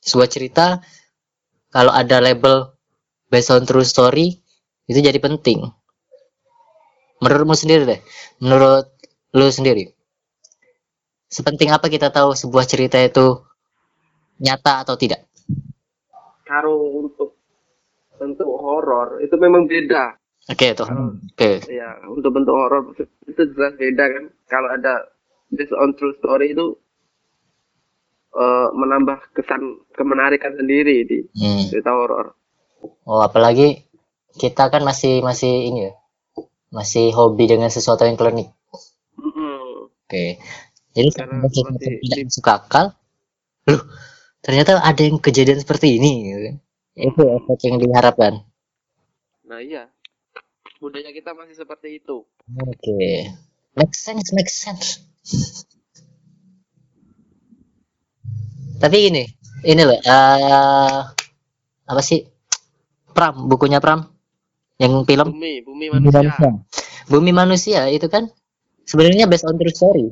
Sebuah 0.00 0.30
cerita 0.30 0.78
kalau 1.68 1.90
ada 1.90 2.22
label 2.22 2.72
based 3.28 3.50
on 3.50 3.66
true 3.66 3.84
story 3.84 4.38
itu 4.86 4.98
jadi 5.02 5.18
penting. 5.18 5.66
Menurutmu 7.18 7.56
sendiri 7.56 7.82
deh, 7.84 8.00
menurut 8.38 8.92
lu 9.34 9.48
sendiri. 9.50 9.90
Sepenting 11.26 11.74
apa 11.74 11.90
kita 11.90 12.14
tahu 12.14 12.38
sebuah 12.38 12.64
cerita 12.70 13.02
itu 13.02 13.42
nyata 14.38 14.86
atau 14.86 14.94
tidak? 14.94 15.26
Kalau 16.46 17.02
untuk 17.02 17.34
bentuk 18.14 18.46
horor 18.46 19.18
itu 19.18 19.34
memang 19.34 19.66
beda. 19.66 20.14
Oke, 20.46 20.76
tuh. 20.78 20.86
Kalau- 20.86 21.18
Oke. 21.18 21.66
Ya, 21.66 21.98
untuk 22.06 22.30
bentuk 22.30 22.54
horor 22.54 22.94
itu 23.26 23.42
jelas 23.50 23.74
beda 23.74 24.04
kan. 24.06 24.24
Kalau 24.46 24.68
ada 24.70 25.02
based 25.50 25.74
on 25.74 25.94
true 25.94 26.14
story 26.18 26.52
itu 26.52 26.76
eh, 28.36 28.68
menambah 28.76 29.32
kesan 29.32 29.62
kemenarikan 29.96 30.52
sendiri 30.56 31.06
di 31.08 31.18
Hmm. 31.32 31.64
cerita 31.72 31.92
horor. 31.96 32.36
Oh, 33.08 33.24
apalagi 33.24 33.86
kita 34.36 34.68
kan 34.68 34.82
masih 34.84 35.24
masih 35.24 35.72
ini 35.72 35.80
ya. 35.88 35.92
Masih 36.68 37.14
hobi 37.16 37.48
dengan 37.48 37.72
sesuatu 37.72 38.04
yang 38.04 38.18
klinik. 38.20 38.52
Mm-mm. 39.16 39.88
Oke. 40.04 40.36
Jadi 40.92 41.08
Karena 41.12 41.44
kita 41.48 41.72
seperti 41.72 41.88
tidak 42.04 42.24
masuk 42.28 42.46
akal, 42.48 42.84
loh, 43.68 43.82
ternyata 44.40 44.80
ada 44.80 45.02
yang 45.04 45.16
kejadian 45.20 45.60
seperti 45.60 45.96
ini 46.00 46.12
gitu. 46.24 46.40
kan. 46.44 46.56
Itu 46.96 47.22
efek 47.36 47.58
yang 47.68 47.76
diharapkan. 47.80 48.32
Nah 49.44 49.60
iya, 49.60 49.88
budaya 50.80 51.12
kita 51.12 51.32
masih 51.32 51.56
seperti 51.56 52.00
itu. 52.00 52.24
Oke. 52.56 53.28
Make 53.76 53.92
sense, 53.96 54.32
make 54.32 54.48
sense. 54.48 55.04
Tapi 58.76 58.98
ini, 59.10 59.24
ini 59.66 59.82
loh, 59.82 59.98
eh, 59.98 61.00
apa 61.86 62.02
sih? 62.04 62.22
Pram, 63.10 63.48
bukunya 63.48 63.80
Pram, 63.80 64.04
yang 64.76 65.02
film 65.08 65.32
Bumi, 65.32 65.64
bumi 65.64 65.86
Bumi 65.88 66.10
manusia. 66.12 66.52
Bumi 67.08 67.32
manusia 67.32 67.80
itu 67.88 68.06
kan 68.12 68.28
sebenarnya 68.84 69.24
based 69.24 69.48
on 69.48 69.56
true 69.56 69.72
story. 69.72 70.06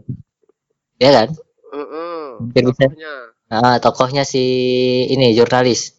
Ya 0.97 1.11
kan? 1.13 1.29
Heeh. 1.75 2.41
Hampir 2.41 2.65
bisa. 2.65 2.89
Tokohnya 2.89 3.15
Nah, 3.45 3.77
tokohnya 3.79 4.25
si 4.25 4.43
ini 5.13 5.37
jurnalis. 5.37 5.95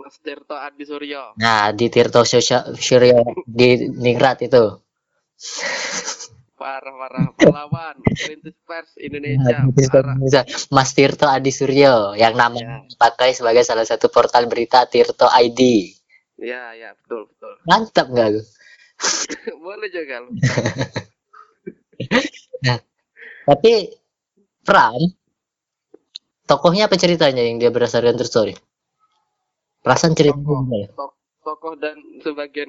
Mas 0.00 0.16
Tirto 0.18 0.56
Adi 0.56 0.82
Suryo. 0.88 1.36
Nah, 1.36 1.70
di 1.76 1.86
Tirto 1.92 2.24
Suryo 2.24 3.44
di 3.44 3.68
Ningrat 3.92 4.42
itu. 4.48 4.64
Parah 6.58 6.90
parah 6.90 7.30
pahlawan 7.38 7.94
perintis 8.02 8.58
pers 8.66 8.90
Indonesia. 8.98 9.62
Nah, 9.62 9.70
Parah. 9.70 10.18
Indonesia. 10.18 10.42
Mas 10.74 10.90
Tirto 10.90 11.30
Adi 11.30 11.54
Suryo 11.54 12.18
yang 12.18 12.34
namanya 12.34 12.82
Ya, 12.82 12.90
dipakai 12.90 13.30
sebagai 13.30 13.62
salah 13.62 13.86
satu 13.86 14.10
portal 14.10 14.50
berita 14.50 14.82
Tirto 14.90 15.30
ID. 15.30 15.94
ya, 16.42 16.74
ya, 16.74 16.98
betul 16.98 17.30
betul. 17.30 17.52
Mantap 17.62 18.10
nggak 18.10 18.28
lu? 18.34 18.42
Boleh 19.64 19.88
juga. 19.94 20.18
Lu. 20.26 20.34
Tapi 23.48 23.72
Pram 24.66 25.00
tokohnya 26.44 26.90
apa 26.90 26.96
ceritanya 27.00 27.40
yang 27.40 27.56
dia 27.56 27.70
berdasarkan 27.70 28.18
true 28.18 28.28
story? 28.28 28.54
Perasaan 29.80 30.12
ceritanya 30.12 30.42
Tokoh. 30.90 31.14
Tokoh 31.46 31.74
dan 31.80 31.96
sebagian 32.20 32.68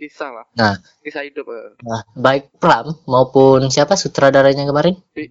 kisah 0.00 0.30
lah. 0.32 0.46
Nah. 0.56 0.74
Kisah 1.04 1.22
hidup. 1.28 1.44
eh. 1.52 1.76
Nah, 1.84 2.00
baik 2.16 2.56
Pram 2.62 2.96
maupun 3.04 3.68
siapa 3.74 3.94
sutradaranya 4.00 4.64
kemarin? 4.64 4.96
Bi- 5.12 5.28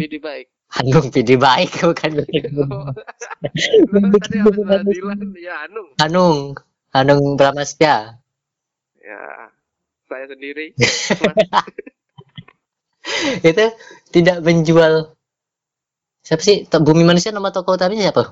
Bidi 0.00 0.18
baik. 0.18 0.46
Hanung 0.66 1.14
Pidi 1.14 1.38
baik 1.38 1.70
bukan 1.86 2.10
ya 5.46 5.54
Anung. 5.64 5.88
Hanung 6.00 6.36
Hanung 6.90 7.22
Bramastya 7.38 8.18
Ya, 8.98 9.22
saya 10.10 10.26
sendiri. 10.26 10.74
itu 13.50 13.64
tidak 14.14 14.36
menjual 14.46 15.14
siapa 16.26 16.42
sih 16.48 16.56
Bumi 16.86 17.02
Manusia 17.08 17.30
nama 17.32 17.50
tokoh 17.54 17.74
utamanya 17.78 18.02
siapa? 18.10 18.22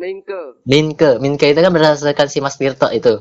Mingke. 0.00 0.40
Minke 0.70 1.10
Minke 1.24 1.46
itu 1.52 1.60
kan 1.64 1.72
berdasarkan 1.76 2.26
si 2.32 2.38
Mas 2.44 2.56
Tirto 2.60 2.88
itu. 2.98 3.12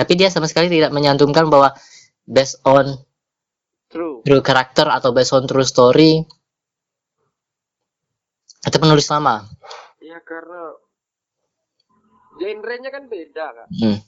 Tapi 0.00 0.12
dia 0.16 0.32
sama 0.32 0.48
sekali 0.48 0.72
tidak 0.72 0.90
menyantumkan 0.96 1.44
bahwa 1.52 1.76
based 2.24 2.56
on 2.64 2.96
True. 3.92 4.24
true 4.24 4.40
karakter 4.48 4.86
atau 4.88 5.10
based 5.12 5.36
on 5.36 5.44
true 5.50 5.66
story 5.66 6.24
atau 8.64 8.78
penulis 8.80 9.08
lama 9.12 9.44
Ya 10.00 10.18
karena 10.24 10.60
genrenya 12.40 12.90
kan 12.96 13.04
beda 13.12 13.46
kan 13.56 13.68
hmm. 13.68 13.98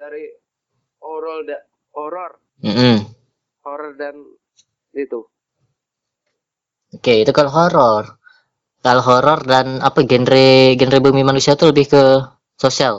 dari 0.00 0.24
horror 1.02 1.40
da 1.48 1.58
horror, 1.96 2.32
Mm-mm. 2.62 2.96
horror 3.64 3.92
dan 4.00 4.16
itu. 4.94 5.20
oke 6.96 7.12
itu 7.22 7.32
kalau 7.38 7.50
horor 7.56 8.04
kalau 8.84 9.02
horor 9.08 9.38
dan 9.52 9.66
apa 9.88 10.00
genre 10.10 10.46
genre 10.78 10.98
Bumi 11.04 11.22
Manusia 11.28 11.52
itu 11.56 11.64
lebih 11.70 11.86
ke 11.92 12.02
sosial 12.64 12.94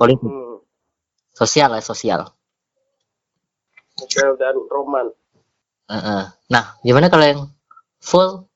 politik 0.00 0.32
Hmm. 0.32 0.49
Sosial 1.40 1.72
lah 1.72 1.80
sosial 1.80 2.28
Novel 4.00 4.32
dan 4.40 4.56
roman. 4.72 5.06
Heeh. 5.90 6.22
Nah, 6.48 6.64
gimana 6.80 7.12
kalau 7.12 7.24
yang 7.26 7.40
full 8.00 8.48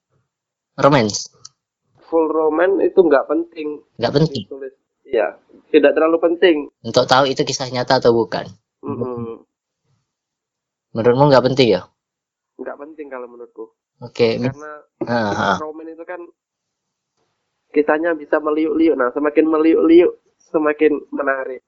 romance? 0.81 1.29
Full 2.09 2.31
roman 2.33 2.81
itu 2.81 2.97
nggak 2.97 3.29
penting 3.29 3.83
Nggak 4.01 4.13
penting 4.15 4.45
ditulis. 4.49 4.75
Iya, 5.05 5.37
tidak 5.69 5.93
terlalu 5.93 6.17
penting. 6.17 6.57
untuk 6.81 7.05
tahu 7.05 7.29
itu 7.29 7.45
kisah 7.45 7.69
nyata 7.69 8.01
atau 8.01 8.17
bukan. 8.17 8.49
Mm-mm. 8.81 9.45
Menurutmu 10.97 11.29
nggak 11.29 11.45
penting 11.53 11.77
ya? 11.77 11.83
Nggak 12.57 12.77
penting 12.81 13.07
kalau 13.13 13.29
menurutku. 13.29 13.77
Oke. 14.01 14.41
Karena 14.41 14.73
Heeh. 15.05 15.57
roman 15.61 15.87
itu 15.93 16.05
kan 16.09 16.25
kisahnya 17.75 18.17
bisa 18.17 18.41
meliuk-liuk. 18.41 18.97
Nah, 18.97 19.13
semakin 19.13 19.45
meliuk-liuk 19.45 20.24
semakin 20.55 20.93
menarik. 21.11 21.61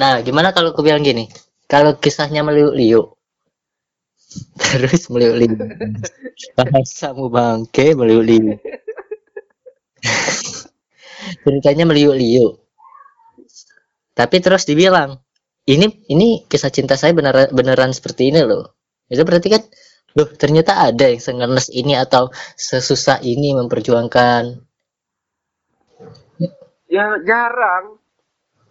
Nah, 0.00 0.20
gimana 0.26 0.50
kalau 0.56 0.74
aku 0.74 0.82
bilang 0.82 1.04
gini? 1.06 1.24
Kalau 1.70 1.96
kisahnya 2.02 2.42
meliuk-liuk, 2.44 3.06
terus 4.62 5.02
meliuk-liuk, 5.12 5.60
bahasamu 6.58 7.26
bangke 7.32 7.86
meliuk-liuk. 7.98 8.58
Ceritanya 11.44 11.84
meliuk-liuk. 11.86 12.52
Tapi 14.12 14.36
terus 14.44 14.68
dibilang, 14.68 15.16
ini 15.64 15.86
ini 16.12 16.44
kisah 16.50 16.68
cinta 16.68 16.94
saya 17.00 17.16
beneran 17.16 17.48
beneran 17.54 17.92
seperti 17.96 18.28
ini 18.32 18.40
loh. 18.44 18.76
Itu 19.08 19.24
berarti 19.24 19.48
kan, 19.52 19.62
loh 20.16 20.28
ternyata 20.36 20.84
ada 20.88 21.08
yang 21.08 21.20
sengenes 21.22 21.72
ini 21.72 21.96
atau 21.96 22.28
sesusah 22.56 23.24
ini 23.24 23.56
memperjuangkan. 23.56 24.42
Ya 26.94 27.06
jarang. 27.28 27.86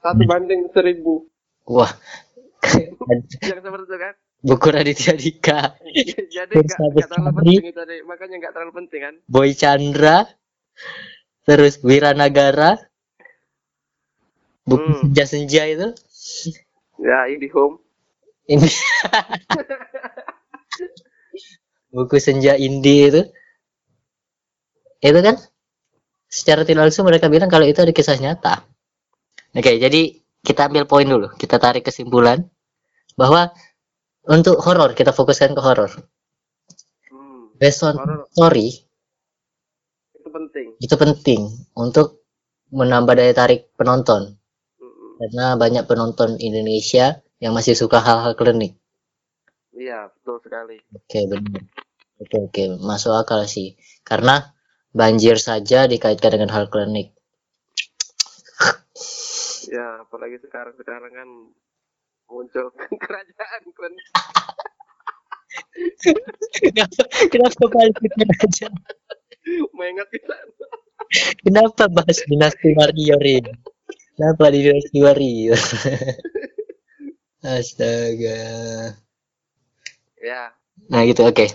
Satu 0.03 0.21
banding 0.29 0.61
seribu. 0.75 1.13
Wah, 1.65 1.91
Yang 3.45 3.59
seperti 3.65 3.85
itu 3.89 3.97
kan. 4.03 4.13
buku 4.47 4.67
Raditya 4.75 5.13
Dika. 5.21 5.59
Jadi 6.35 6.55
nggak 6.65 6.79
Bersama 6.79 6.91
nggak 6.95 7.09
terlalu 7.11 7.31
penting 7.39 7.63
itu 7.69 7.77
tadi. 7.81 7.95
Makanya 8.09 8.35
nggak 8.41 8.53
terlalu 8.55 8.73
penting 8.79 9.01
kan. 9.05 9.15
Boy 9.33 9.49
Chandra, 9.59 10.17
terus 11.45 11.77
Wiranagara, 11.85 12.71
buku 14.69 14.89
Hmm. 14.89 14.99
senja-senja 14.99 15.61
itu, 15.73 15.87
Ya, 16.99 17.27
ini 17.27 17.47
home. 17.51 17.79
ini 18.47 18.67
buku 21.95 22.17
senja 22.25 22.53
indie 22.67 23.01
itu, 23.09 23.21
itu 25.01 25.19
kan 25.25 25.35
secara 26.31 26.63
tidak 26.63 26.89
langsung 26.89 27.05
mereka 27.09 27.27
bilang 27.27 27.51
kalau 27.51 27.65
itu 27.67 27.79
ada 27.83 27.91
kisah 27.91 28.15
nyata. 28.17 28.63
Oke, 29.51 29.75
jadi 29.77 30.01
kita 30.41 30.71
ambil 30.71 30.89
poin 30.89 31.05
dulu 31.05 31.27
kita 31.37 31.61
tarik 31.61 31.83
kesimpulan 31.85 32.41
bahwa 33.13 33.53
untuk 34.25 34.57
horor 34.65 34.95
kita 34.97 35.11
fokuskan 35.13 35.53
ke 35.53 35.61
horor 35.61 35.91
Hmm. 37.11 37.51
based 37.59 37.83
on 37.83 37.95
story 38.31 38.81
itu 40.17 40.29
penting. 40.31 40.67
itu 40.79 40.95
penting 40.97 41.41
untuk 41.75 42.07
menambah 42.71 43.13
daya 43.19 43.33
tarik 43.35 43.69
penonton 43.77 44.21
Mm-mm. 44.79 45.19
karena 45.19 45.45
banyak 45.59 45.83
penonton 45.85 46.39
Indonesia 46.39 47.05
yang 47.43 47.51
masih 47.53 47.75
suka 47.75 47.99
hal-hal 47.99 48.33
klinik 48.39 48.73
Iya, 49.71 50.09
betul 50.13 50.37
sekali. 50.45 50.77
oke 50.95 51.19
benar 51.31 51.63
oke 52.21 52.37
oke 52.47 52.63
masuk 52.81 53.13
akal 53.13 53.43
sih 53.45 53.75
karena 54.07 54.55
banjir 54.91 55.39
saja 55.39 55.87
dikaitkan 55.87 56.35
dengan 56.39 56.51
hal 56.51 56.67
klinik. 56.67 57.15
Ya, 59.71 60.03
apalagi 60.03 60.37
sekarang 60.43 60.75
sekarang 60.75 61.11
kan 61.15 61.29
muncul 62.27 62.71
kerajaan 63.03 63.61
kan. 63.75 63.93
kenapa 66.63 67.01
kenapa 67.27 67.63
balik 67.67 67.95
ke 67.99 68.07
aja 68.39 68.67
Mengingat 69.75 70.07
kita. 70.11 70.35
kenapa 71.43 71.91
bahas 71.91 72.23
dinasti 72.23 72.71
warrior 72.71 73.19
ini 73.19 73.51
kenapa 74.15 74.47
di 74.47 74.59
dinasti 74.63 74.97
warrior 75.03 75.59
astaga. 77.41 78.41
Ya, 80.21 80.53
nah 80.93 81.01
gitu 81.09 81.25
oke. 81.25 81.49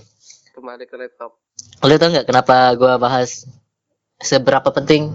Kembali 0.51 0.85
ke 0.90 0.99
laptop. 0.99 1.38
Lo 1.81 1.95
tau 1.97 2.11
nggak 2.11 2.27
kenapa 2.27 2.73
gua 2.75 2.97
bahas 2.97 3.47
seberapa 4.19 4.69
penting 4.69 5.12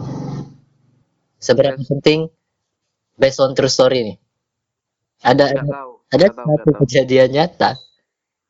seberapa 1.38 1.76
Yes. 1.76 1.90
penting 1.90 2.20
based 3.16 3.40
on 3.40 3.52
true 3.52 3.68
story 3.68 4.00
nih? 4.04 4.18
Ada 5.22 5.46
Nggak 5.54 5.68
tahu. 5.68 5.92
ada 6.10 6.26
tahu, 6.28 6.48
satu 6.48 6.70
tahu. 6.70 6.80
kejadian 6.82 7.30
nyata 7.32 7.72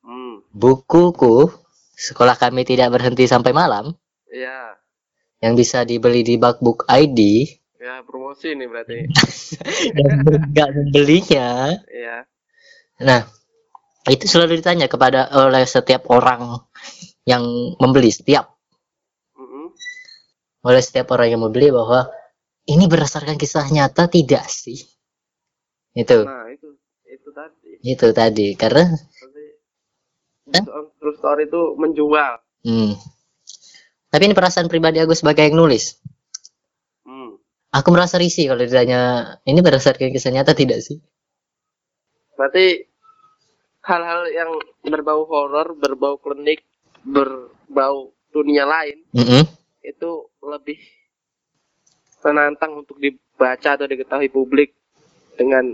Hmm. 0.01 0.41
bukuku 0.51 1.51
sekolah 1.93 2.35
kami 2.35 2.63
tidak 2.63 2.89
berhenti 2.89 3.25
sampai 3.25 3.51
malam 3.51 3.93
Ya, 4.27 4.79
yang 5.39 5.53
bisa 5.53 5.83
dibeli 5.83 6.23
di 6.23 6.35
Bakbook 6.35 6.87
ID 6.87 7.19
ya 7.77 7.99
promosi 8.01 8.53
nih 8.53 8.67
berarti. 8.67 8.97
dan 9.97 10.23
nggak 10.47 10.69
membelinya. 10.71 11.75
Ya. 11.85 12.23
Nah 12.99 13.27
itu 14.05 14.25
selalu 14.25 14.57
ditanya 14.57 14.87
kepada 14.87 15.27
oleh 15.31 15.65
setiap 15.65 16.07
orang 16.07 16.63
yang 17.27 17.43
membeli 17.77 18.09
setiap 18.09 18.45
Mm-mm. 19.37 19.65
oleh 20.63 20.81
setiap 20.81 21.07
orang 21.13 21.33
yang 21.37 21.41
membeli 21.41 21.69
bahwa 21.69 22.09
ini 22.65 22.85
berdasarkan 22.85 23.37
kisah 23.37 23.65
nyata 23.69 24.05
tidak 24.07 24.45
sih 24.47 24.77
itu 25.93 26.17
Nah, 26.25 26.45
itu 26.53 26.67
itu 27.05 27.29
tadi. 27.33 27.71
itu 27.83 28.07
tadi 28.13 28.47
karena 28.55 28.85
Tapi 30.51 30.67
true 30.99 31.15
story 31.15 31.47
itu 31.47 31.61
menjual. 31.79 32.33
hmm. 32.63 32.91
tapi 34.11 34.23
ini 34.27 34.35
perasaan 34.35 34.67
pribadi 34.67 34.99
aku 34.99 35.15
sebagai 35.15 35.47
yang 35.47 35.57
nulis 35.57 35.97
Hmm. 37.05 37.35
aku 37.73 37.89
merasa 37.89 38.15
risih 38.21 38.49
kalau 38.49 38.61
ditanya 38.61 39.01
ini 39.43 39.59
berdasarkan 39.59 40.11
kisah 40.13 40.31
nyata 40.31 40.53
tidak 40.53 40.79
sih 40.83 40.97
Berarti 42.35 42.89
hal-hal 43.85 44.21
yang 44.33 44.51
berbau 44.83 45.25
horor, 45.25 45.77
berbau 45.77 46.17
klinik, 46.17 46.65
berbau 47.05 48.13
dunia 48.31 48.65
lain 48.65 49.03
Mm-mm. 49.15 49.43
itu 49.83 50.11
lebih 50.43 50.79
menantang 52.25 52.71
untuk 52.81 52.97
dibaca 53.01 53.69
atau 53.75 53.85
diketahui 53.89 54.29
publik 54.29 54.69
dengan 55.39 55.65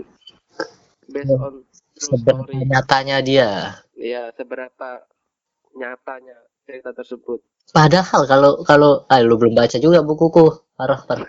based 1.08 1.36
on 1.36 1.64
seberapa 1.98 2.42
story. 2.44 2.58
nyatanya 2.70 3.16
dia 3.28 3.50
Ya, 3.98 4.30
seberapa 4.38 4.88
nyatanya 5.76 6.36
cerita 6.66 6.90
tersebut. 6.94 7.40
padahal 7.76 8.22
kalau 8.30 8.52
kalau 8.68 8.90
ah, 9.12 9.20
lu 9.24 9.34
belum 9.40 9.54
baca 9.60 9.76
juga 9.80 9.98
bukuku 10.08 10.44
parah 10.76 11.00
parah 11.08 11.28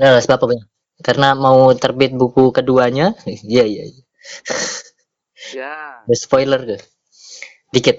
nah 0.00 0.18
sebab 0.24 0.38
apa 0.44 0.52
ya? 0.58 0.64
karena 1.06 1.28
mau 1.44 1.60
terbit 1.82 2.12
buku 2.20 2.44
keduanya 2.56 3.06
iya 3.52 3.64
iya 3.72 3.84
iya. 3.90 4.02
Ya. 5.52 6.06
Ada 6.06 6.14
spoiler 6.24 6.60
tuh 6.70 6.80
dikit 7.72 7.96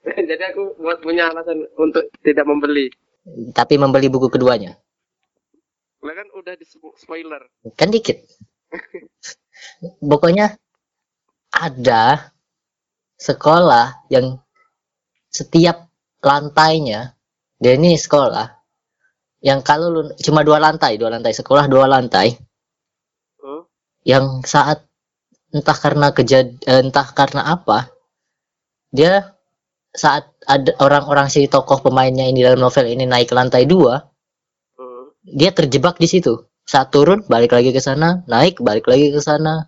Jadi 0.30 0.42
aku 0.50 0.80
buat 0.80 1.04
punya 1.04 1.28
alasan 1.30 1.68
untuk 1.76 2.08
tidak 2.24 2.48
membeli. 2.48 2.88
tapi 3.52 3.76
membeli 3.76 4.08
buku 4.08 4.32
keduanya 4.32 4.74
Lah 6.00 6.14
kan 6.16 6.28
udah 6.32 6.54
di 6.56 6.64
spoiler. 6.96 7.42
kan 7.76 7.92
dikit 7.92 8.16
pokoknya 10.10 10.56
ada 11.52 12.32
sekolah 13.20 14.08
yang 14.08 14.40
setiap 15.30 15.90
lantainya 16.24 17.12
dia 17.60 17.76
ini 17.76 17.94
sekolah 17.94 18.48
yang 19.44 19.60
kalau 19.64 19.88
lu 19.92 20.02
cuma 20.20 20.40
dua 20.44 20.58
lantai 20.60 20.96
dua 20.96 21.12
lantai 21.12 21.32
sekolah 21.32 21.68
dua 21.68 21.86
lantai 21.88 22.36
Oh, 23.40 23.68
yang 24.04 24.44
saat 24.44 24.84
entah 25.52 25.76
karena 25.76 26.12
kejad 26.12 26.60
eh, 26.64 26.80
entah 26.84 27.08
karena 27.12 27.42
apa 27.56 27.88
dia 28.90 29.34
saat 29.90 30.30
ada 30.46 30.70
orang-orang 30.78 31.26
si 31.26 31.50
tokoh 31.50 31.82
pemainnya 31.82 32.26
ini 32.30 32.46
dalam 32.46 32.62
novel 32.62 32.86
ini 32.86 33.06
naik 33.06 33.30
ke 33.30 33.34
lantai 33.34 33.66
dua 33.66 34.06
oh. 34.78 35.14
dia 35.26 35.50
terjebak 35.50 35.98
di 35.98 36.06
situ 36.06 36.46
saat 36.62 36.94
turun 36.94 37.26
balik 37.26 37.50
lagi 37.50 37.74
ke 37.74 37.82
sana 37.82 38.22
naik 38.30 38.62
balik 38.62 38.86
lagi 38.86 39.10
ke 39.10 39.18
sana 39.18 39.66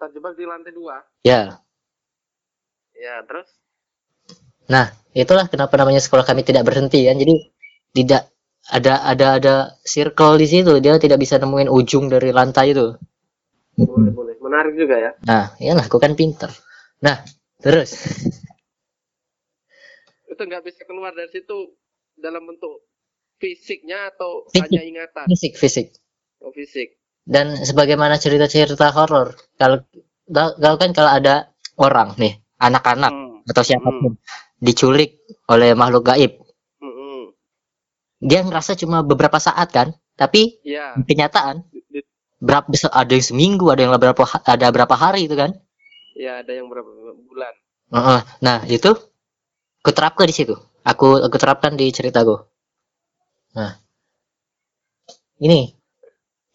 Terjebak 0.00 0.32
di 0.32 0.48
lantai 0.48 0.72
dua. 0.72 0.96
ya 1.20 1.60
Ya, 3.00 3.24
terus? 3.24 3.48
Nah, 4.68 4.92
itulah 5.16 5.48
kenapa 5.48 5.72
namanya 5.80 6.04
sekolah 6.04 6.28
kami 6.28 6.44
tidak 6.44 6.68
berhenti 6.68 7.08
kan. 7.08 7.16
Jadi 7.16 7.48
tidak 7.96 8.28
ada 8.68 9.08
ada 9.08 9.26
ada 9.40 9.54
circle 9.88 10.36
di 10.36 10.44
situ. 10.44 10.76
Dia 10.84 11.00
tidak 11.00 11.16
bisa 11.16 11.40
nemuin 11.40 11.72
ujung 11.72 12.12
dari 12.12 12.28
lantai 12.28 12.76
itu. 12.76 12.92
Boleh, 13.80 14.12
boleh. 14.12 14.34
Menarik 14.36 14.76
juga 14.76 15.00
ya. 15.00 15.10
Nah, 15.24 15.56
iyalah 15.56 15.88
aku 15.88 15.96
kan 15.96 16.12
pinter. 16.12 16.52
Nah, 17.00 17.24
terus 17.60 17.90
Itu 20.30 20.42
nggak 20.46 20.62
bisa 20.64 20.82
keluar 20.86 21.12
dari 21.12 21.28
situ 21.28 21.74
dalam 22.16 22.46
bentuk 22.46 22.86
fisiknya 23.40 24.12
atau 24.14 24.46
Fisik. 24.48 24.62
hanya 24.68 24.82
ingatan? 24.84 25.24
fisik 25.26 25.52
fisik. 25.58 25.86
Oh, 26.40 26.52
fisik. 26.54 26.96
Dan 27.26 27.52
sebagaimana 27.58 28.16
cerita-cerita 28.16 28.94
horor, 28.96 29.36
kalau 29.60 29.84
kalau 30.30 30.76
kan 30.80 30.90
kalau 30.94 31.10
ada 31.12 31.52
orang 31.76 32.16
nih, 32.16 32.38
anak-anak 32.56 33.12
Hmm. 33.12 33.42
atau 33.50 33.62
siapa 33.64 33.90
pun 33.90 34.16
diculik 34.60 35.20
oleh 35.50 35.72
makhluk 35.76 36.06
gaib, 36.06 36.32
Hmm, 36.80 36.92
hmm. 36.94 37.22
dia 38.24 38.40
ngerasa 38.44 38.76
cuma 38.78 39.02
beberapa 39.04 39.36
saat 39.40 39.68
kan, 39.72 39.92
tapi 40.16 40.60
Ya, 40.64 40.96
kenyataan 40.96 41.64
berapa 42.40 42.66
ada 42.92 43.12
yang 43.12 43.26
seminggu, 43.26 43.68
ada 43.68 43.84
yang 43.84 43.92
berapa 43.96 44.22
ada 44.48 44.66
berapa 44.72 44.94
hari 44.96 45.28
itu 45.28 45.36
kan? 45.36 45.52
Ya 46.20 46.44
ada 46.44 46.52
yang 46.52 46.68
berapa 46.68 47.16
bulan. 47.24 47.54
Heeh. 47.96 48.20
Nah, 48.44 48.58
itu 48.68 48.92
aku 49.80 49.90
terapkan 49.96 50.28
di 50.28 50.34
situ. 50.36 50.52
Aku 50.84 51.16
aku 51.16 51.36
terapkan 51.40 51.72
di 51.72 51.88
ceritaku. 51.88 52.36
Nah. 53.56 53.80
Ini 55.40 55.72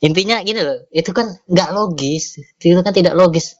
intinya 0.06 0.38
gini 0.45 0.62
loh, 0.62 0.86
itu 0.93 1.10
kan 1.10 1.41
nggak 1.49 1.69
logis. 1.73 2.38
Itu 2.62 2.78
kan 2.86 2.93
tidak 2.93 3.17
logis. 3.17 3.58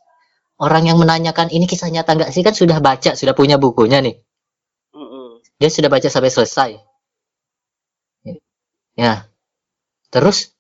Orang 0.62 0.86
yang 0.86 1.02
menanyakan 1.02 1.50
ini 1.50 1.66
kisah 1.66 1.90
nyata 1.90 2.16
nggak 2.16 2.32
sih 2.32 2.46
kan 2.46 2.54
sudah 2.54 2.78
baca, 2.80 3.18
sudah 3.18 3.34
punya 3.34 3.58
bukunya 3.58 4.00
nih. 4.06 4.22
Hmm. 4.94 5.42
Dia 5.58 5.74
sudah 5.74 5.90
baca 5.90 6.08
sampai 6.08 6.32
selesai. 6.32 6.72
Ya. 8.96 9.28
Terus 10.14 10.56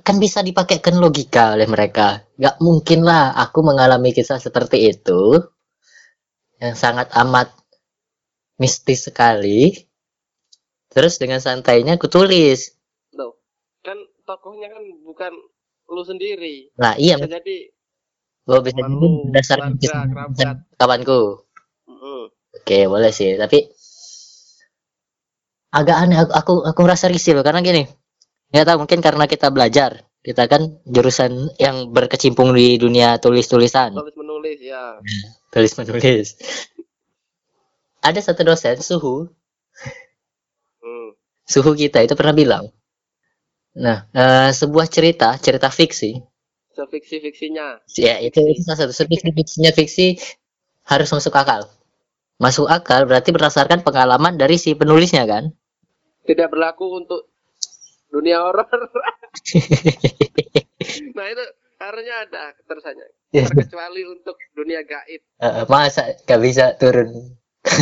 kan 0.00 0.16
bisa 0.16 0.40
dipakaikan 0.40 0.96
logika 0.96 1.52
oleh 1.52 1.68
mereka. 1.68 2.23
Nggak 2.38 2.56
mungkin 2.66 3.00
lah 3.08 3.24
aku 3.44 3.58
mengalami 3.68 4.10
kisah 4.16 4.38
seperti 4.42 4.78
itu 4.92 5.20
yang 6.62 6.74
sangat 6.74 7.08
amat 7.22 7.48
mistis 8.60 9.00
sekali. 9.06 9.60
Terus 10.94 11.18
dengan 11.18 11.40
santainya 11.42 11.98
aku 11.98 12.06
tulis. 12.06 12.60
Loh, 13.18 13.36
kan 13.82 13.98
tokohnya 14.24 14.70
kan 14.70 14.82
bukan 15.02 15.32
lu 15.90 16.02
sendiri. 16.06 16.70
Nah 16.78 16.94
iya, 16.96 17.18
Bisa 17.18 17.30
jadi 17.42 17.56
gue 18.44 18.58
bisa 18.60 18.76
jadi 18.84 19.06
berdasarkan 19.28 19.72
kisah 19.80 20.02
kawanku. 20.78 21.20
Hmm, 21.88 22.24
Oke 22.56 22.78
boleh 22.88 23.12
sih, 23.12 23.36
tapi 23.40 23.68
agak 25.78 25.96
aneh. 26.02 26.16
Aku 26.22 26.32
aku, 26.40 26.52
aku 26.70 26.80
merasa 26.86 27.06
risih 27.12 27.32
loh 27.36 27.44
karena 27.46 27.60
gini. 27.60 27.82
Nggak 28.52 28.66
tahu 28.68 28.76
mungkin 28.86 29.00
karena 29.04 29.24
kita 29.28 29.48
belajar. 29.52 29.92
Kita 30.24 30.48
kan 30.48 30.80
jurusan 30.88 31.52
yang 31.60 31.92
berkecimpung 31.92 32.56
di 32.56 32.80
dunia 32.80 33.20
tulis-tulisan. 33.20 33.92
Tulis 33.92 34.16
menulis 34.16 34.58
ya. 34.64 34.96
tulis 35.52 35.72
menulis 35.78 36.28
ada 38.04 38.20
satu 38.20 38.44
dosen 38.44 38.76
suhu 38.84 39.32
Hmm. 40.84 41.16
suhu 41.48 41.72
kita 41.72 42.04
itu 42.04 42.12
pernah 42.12 42.36
bilang 42.36 42.64
Nah, 43.74 44.06
eh, 44.14 44.54
sebuah 44.54 44.86
cerita, 44.86 45.34
cerita 45.42 45.66
fiksi, 45.66 46.14
Sefiksi-fiksinya. 46.78 47.82
ya 47.98 48.22
itu, 48.22 48.38
itu 48.46 48.62
salah 48.62 48.86
satu 48.86 48.94
fiksi 48.94 49.34
fiksinya 49.34 49.74
fiksi 49.74 50.06
harus 50.86 51.10
masuk 51.10 51.34
akal. 51.34 51.66
Masuk 52.38 52.70
akal 52.70 53.02
berarti 53.10 53.34
berdasarkan 53.34 53.82
pengalaman 53.82 54.38
dari 54.38 54.62
si 54.62 54.78
penulisnya 54.78 55.26
kan? 55.26 55.50
Tidak 56.22 56.46
berlaku 56.54 57.02
untuk 57.02 57.33
dunia 58.14 58.38
horor. 58.38 58.70
nah 61.18 61.26
itu 61.26 61.44
harusnya 61.82 62.14
ada 62.22 62.54
terusannya. 62.70 63.08
Ya. 63.34 63.50
Terkecuali 63.50 64.06
untuk 64.06 64.38
dunia 64.54 64.86
gaib. 64.86 65.26
Eh, 65.42 65.66
masa 65.66 66.14
gak 66.22 66.38
bisa 66.38 66.78
turun? 66.78 67.34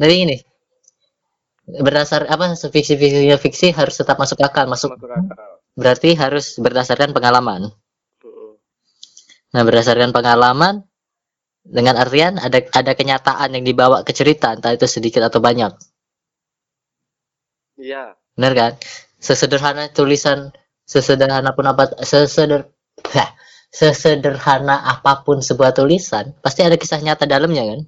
Jadi 0.00 0.14
ini 0.26 0.36
berdasar 1.64 2.28
apa 2.28 2.52
fiksi 2.54 2.94
fiksinya 3.00 3.40
fiksi 3.40 3.72
harus 3.72 3.96
tetap 3.96 4.20
masuk 4.20 4.36
akal 4.44 4.68
masuk 4.68 5.00
Masuk 5.00 5.08
akal. 5.08 5.50
berarti 5.72 6.12
harus 6.12 6.60
berdasarkan 6.60 7.16
pengalaman 7.16 7.72
nah 9.48 9.62
berdasarkan 9.64 10.12
pengalaman 10.12 10.84
dengan 11.64 11.96
artian 11.96 12.36
ada 12.36 12.60
ada 12.68 12.92
kenyataan 12.92 13.56
yang 13.56 13.64
dibawa 13.64 14.04
ke 14.04 14.12
cerita 14.12 14.52
entah 14.52 14.76
itu 14.76 14.84
sedikit 14.84 15.24
atau 15.24 15.40
banyak 15.40 15.72
Iya. 17.78 18.14
benar 18.34 18.52
kan? 18.54 18.72
Sesederhana 19.18 19.90
tulisan 19.90 20.52
sesederhana 20.84 21.56
pun 21.56 21.66
apa 21.66 21.96
seseder 22.04 22.68
sesederhana 23.78 24.76
apa 24.86 25.26
pun 25.26 25.42
sebuah 25.42 25.74
tulisan 25.74 26.34
pasti 26.44 26.62
ada 26.62 26.76
kisah 26.78 27.00
nyata 27.02 27.24
dalamnya 27.26 27.64
kan? 27.66 27.80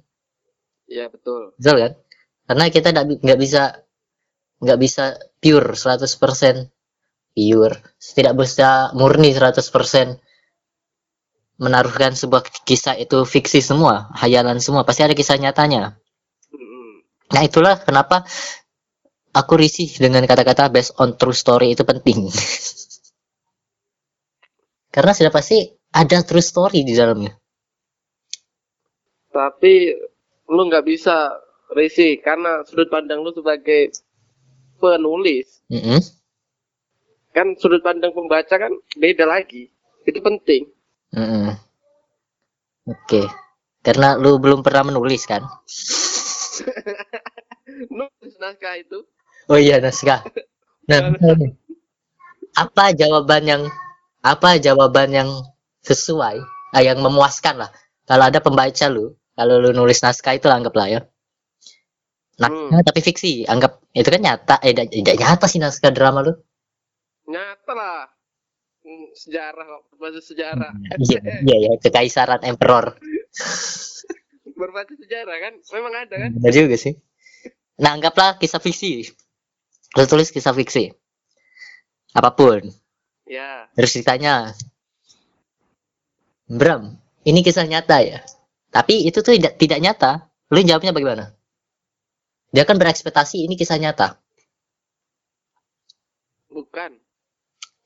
Iya 0.87 1.05
betul. 1.11 1.55
betul 1.55 1.75
kan? 1.83 1.91
Karena 2.47 2.63
kita 2.71 2.87
nggak 2.95 3.05
bi- 3.07 3.21
nggak 3.23 3.39
bisa 3.39 3.61
nggak 4.63 4.79
bisa 4.81 5.03
pure 5.43 5.69
100% 5.77 6.55
pure. 7.35 7.75
Tidak 8.01 8.33
bisa 8.35 8.91
murni 8.97 9.29
100% 9.35 10.17
menaruhkan 11.57 12.13
sebuah 12.13 12.45
kisah 12.69 12.95
itu 13.01 13.25
fiksi 13.25 13.65
semua 13.65 14.13
hayalan 14.13 14.61
semua 14.61 14.85
pasti 14.85 15.01
ada 15.05 15.17
kisah 15.17 15.37
nyatanya. 15.41 15.97
Nah 17.33 17.41
itulah 17.43 17.75
kenapa 17.83 18.23
aku 19.37 19.53
risih 19.61 19.89
dengan 20.01 20.25
kata-kata 20.25 20.73
based 20.73 20.97
on 20.97 21.13
true 21.19 21.35
story 21.35 21.77
itu 21.77 21.85
penting 21.85 22.25
karena 24.95 25.11
sudah 25.13 25.31
pasti 25.31 25.61
ada 25.93 26.25
true 26.25 26.43
story 26.43 26.81
di 26.81 26.97
dalamnya 26.97 27.33
Tapi 29.31 29.93
lu 30.49 30.61
nggak 30.65 30.85
bisa 30.87 31.29
risi 31.77 32.17
karena 32.23 32.65
sudut 32.65 32.89
pandang 32.89 33.21
lu 33.21 33.29
sebagai 33.35 33.93
penulis 34.81 35.61
Mm-mm. 35.69 35.99
kan 37.35 37.53
sudut 37.61 37.83
pandang 37.85 38.15
pembaca 38.17 38.55
kan 38.57 38.73
beda 38.97 39.29
lagi. 39.29 39.69
Itu 40.07 40.23
penting. 40.23 40.63
Mm-mm. 41.13 41.53
oke 42.87 43.21
karena 43.85 44.15
lu 44.19 44.39
belum 44.43 44.59
pernah 44.65 44.83
menulis 44.91 45.23
kan 45.27 45.43
Nulis 47.97 48.35
naskah 48.41 48.75
itu 48.79 48.99
Oh 49.51 49.59
iya 49.59 49.75
naskah. 49.83 50.21
Nah, 50.89 51.01
apa 52.57 52.85
jawaban 52.95 53.43
yang 53.47 53.63
apa 54.25 54.57
jawaban 54.59 55.09
yang 55.13 55.29
sesuai, 55.85 56.37
ah, 56.75 56.83
yang 56.83 56.99
memuaskan 56.99 57.55
lah. 57.63 57.69
Kalau 58.07 58.23
ada 58.27 58.39
pembaca 58.43 58.85
lu, 58.91 59.15
kalau 59.37 59.55
lu 59.63 59.69
nulis 59.75 59.99
naskah 60.03 60.35
itu 60.35 60.47
anggaplah 60.51 60.87
ya. 60.89 60.99
Naskah 62.37 62.81
tapi 62.85 62.99
fiksi, 63.01 63.31
anggap 63.49 63.81
itu 63.97 64.09
kan 64.13 64.21
nyata. 64.21 64.55
Eh 64.65 64.73
tidak 64.77 65.15
nyata 65.17 65.45
sih 65.49 65.59
naskah 65.61 65.91
drama 65.93 66.19
lu. 66.25 66.33
nyata 67.27 67.73
lah. 67.75 68.07
Hmm, 68.87 69.11
Sejarah 69.11 69.67
berbasis 69.91 70.31
sejarah. 70.31 70.71
Iya 71.03 71.19
iya 71.43 71.55
ya, 71.67 71.71
kekaisaran 71.83 72.41
emperor. 72.47 72.95
Berbasis 74.57 74.97
sejarah 75.05 75.37
kan, 75.37 75.53
memang 75.75 75.93
ada 75.93 76.15
kan? 76.17 76.29
Benar 76.33 76.53
juga 76.55 76.75
sih. 76.79 76.93
Nah, 77.77 77.93
anggaplah 77.93 78.41
kisah 78.41 78.57
fiksi. 78.57 79.05
Lu 79.97 80.05
tulis 80.05 80.29
kisah 80.29 80.53
fiksi. 80.53 80.93
Apa 82.13 82.37
pun. 82.37 82.61
Ya, 83.27 83.67
Terus 83.73 83.91
ditanya, 83.97 84.53
Bram, 86.47 86.95
ini 87.27 87.41
kisah 87.43 87.65
nyata 87.67 87.99
ya? 88.05 88.19
Tapi 88.71 89.09
itu 89.09 89.19
tuh 89.25 89.35
tidak 89.35 89.57
tidak 89.57 89.79
nyata. 89.81 90.11
Lu 90.53 90.61
jawabnya 90.63 90.93
bagaimana? 90.93 91.33
Dia 92.53 92.63
kan 92.63 92.79
berekspektasi 92.79 93.43
ini 93.43 93.57
kisah 93.59 93.81
nyata. 93.81 94.21
bukan. 96.53 96.91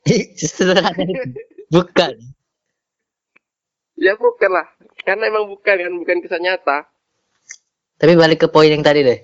Bukan. 1.71 2.13
Ya 3.95 4.17
bukan 4.17 4.52
lah, 4.52 4.67
karena 5.06 5.30
emang 5.30 5.47
bukan 5.47 5.76
kan, 5.78 5.93
bukan 5.93 6.17
kisah 6.26 6.41
nyata. 6.41 6.89
Tapi 8.02 8.17
balik 8.17 8.43
ke 8.43 8.47
poin 8.50 8.67
yang 8.67 8.82
tadi 8.82 9.06
deh. 9.06 9.21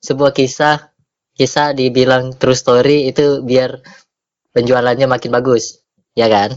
Sebuah 0.00 0.30
kisah, 0.32 0.93
kisah 1.38 1.68
dibilang 1.78 2.24
true 2.40 2.58
story 2.62 3.10
itu 3.10 3.42
biar 3.50 3.70
penjualannya 4.54 5.06
makin 5.14 5.30
bagus, 5.36 5.64
ya 6.16 6.26
kan? 6.30 6.50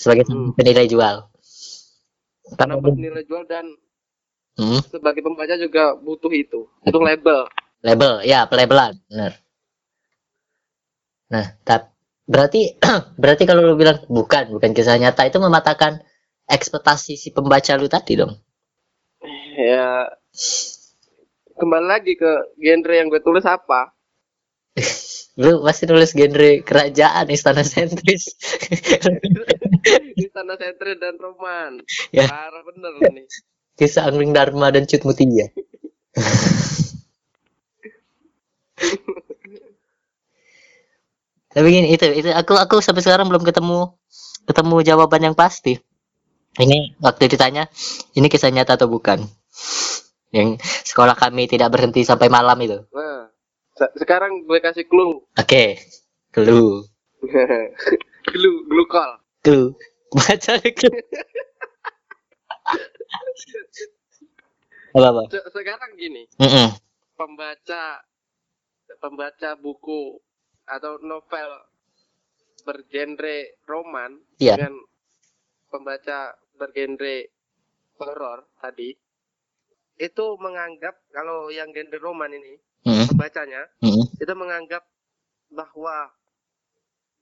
Sebagai 0.00 0.24
Hmm. 0.30 0.54
penilai 0.56 0.86
jual. 0.88 1.16
Karena 2.58 2.74
Kalau 2.80 2.94
nilai 2.96 3.22
jual 3.28 3.44
dan 3.52 3.64
Hmm, 4.58 4.80
sebagai 4.90 5.22
pembaca 5.22 5.54
juga 5.54 5.94
butuh 6.00 6.32
itu. 6.34 6.60
Itu 6.88 6.98
label. 6.98 7.46
label, 7.86 8.12
ya 8.32 8.40
pelabelan, 8.50 8.92
benar. 9.10 9.32
Nah, 11.34 11.46
tap, 11.66 11.82
berarti 12.32 12.62
berarti 13.22 13.42
kalau 13.48 13.62
lu 13.68 13.74
bilang 13.82 13.98
bukan, 14.18 14.44
bukan 14.54 14.70
kisah 14.76 14.96
nyata 15.02 15.22
itu 15.30 15.38
mematahkan 15.46 15.92
ekspektasi 16.56 17.12
si 17.22 17.28
pembaca 17.36 17.72
lu 17.80 17.88
tadi 17.94 18.12
dong. 18.20 18.32
Ya, 19.58 20.10
kembali 21.58 21.86
lagi 21.90 22.14
ke 22.14 22.54
genre 22.54 22.94
yang 22.94 23.10
gue 23.10 23.18
tulis 23.18 23.42
apa. 23.42 23.90
Lu 25.42 25.62
pasti 25.62 25.86
nulis 25.86 26.14
genre 26.14 26.62
kerajaan, 26.62 27.26
istana 27.30 27.62
sentris. 27.66 28.34
Istana 30.22 30.58
sentris 30.58 30.98
dan 30.98 31.14
roman. 31.18 31.78
Ya. 32.10 32.26
Parah 32.26 32.62
bener 32.66 32.94
nih. 33.10 33.26
Kisah 33.78 34.10
Angling 34.10 34.34
Dharma 34.34 34.74
dan 34.74 34.90
Cut 34.90 35.06
Mutia. 35.06 35.50
Tapi 41.54 41.66
gini 41.74 41.90
itu 41.94 42.06
itu 42.10 42.30
aku 42.30 42.54
aku 42.54 42.78
sampai 42.82 43.02
sekarang 43.02 43.26
belum 43.30 43.42
ketemu 43.46 43.94
ketemu 44.46 44.76
jawaban 44.82 45.22
yang 45.30 45.36
pasti. 45.38 45.78
Ini 46.58 46.98
waktu 46.98 47.30
ditanya 47.30 47.70
ini 48.18 48.26
kisah 48.26 48.50
nyata 48.50 48.74
atau 48.74 48.90
bukan? 48.90 49.22
Yang 50.32 50.60
sekolah 50.86 51.16
kami 51.16 51.48
tidak 51.48 51.72
berhenti 51.72 52.04
sampai 52.04 52.28
malam 52.28 52.58
itu. 52.60 52.78
Nah, 52.92 53.28
se- 53.76 53.94
sekarang 54.00 54.44
gue 54.46 54.58
kasih 54.60 54.84
clue. 54.88 55.24
Oke, 55.38 55.80
clue, 56.32 56.84
clue, 58.28 58.58
clue 58.68 58.88
call. 58.90 59.20
clue. 59.42 59.74
Baca 60.14 60.52
clue. 60.74 60.96
apa 64.94 65.08
apa? 65.12 65.24
Se- 65.30 65.48
sekarang 65.54 65.96
gini, 65.96 66.24
Mm-mm. 66.40 66.68
pembaca 67.16 68.02
pembaca 69.00 69.50
buku 69.60 70.18
atau 70.68 71.00
novel 71.04 71.50
bergenre 72.64 73.60
roman 73.68 74.18
Iya. 74.40 74.56
dengan 74.56 74.74
pembaca 75.72 76.36
bergenre 76.56 77.30
horor 77.98 78.46
tadi 78.60 78.92
itu 79.98 80.24
menganggap 80.38 80.94
kalau 81.10 81.50
yang 81.50 81.74
genre 81.74 81.98
roman 81.98 82.30
ini 82.30 82.54
Mm-mm. 82.86 83.06
pembacanya 83.10 83.66
Mm-mm. 83.82 84.06
itu 84.18 84.32
menganggap 84.38 84.86
bahwa 85.50 86.14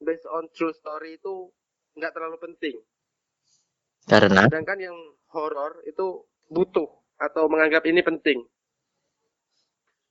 based 0.04 0.28
on 0.28 0.44
true 0.52 0.76
story 0.76 1.16
itu 1.16 1.48
nggak 1.96 2.12
terlalu 2.12 2.36
penting 2.40 2.76
Karena 4.06 4.46
sedangkan 4.46 4.78
yang 4.78 4.96
horor 5.32 5.82
itu 5.88 6.22
butuh 6.52 6.86
atau 7.16 7.48
menganggap 7.48 7.82
ini 7.88 8.04
penting 8.04 8.44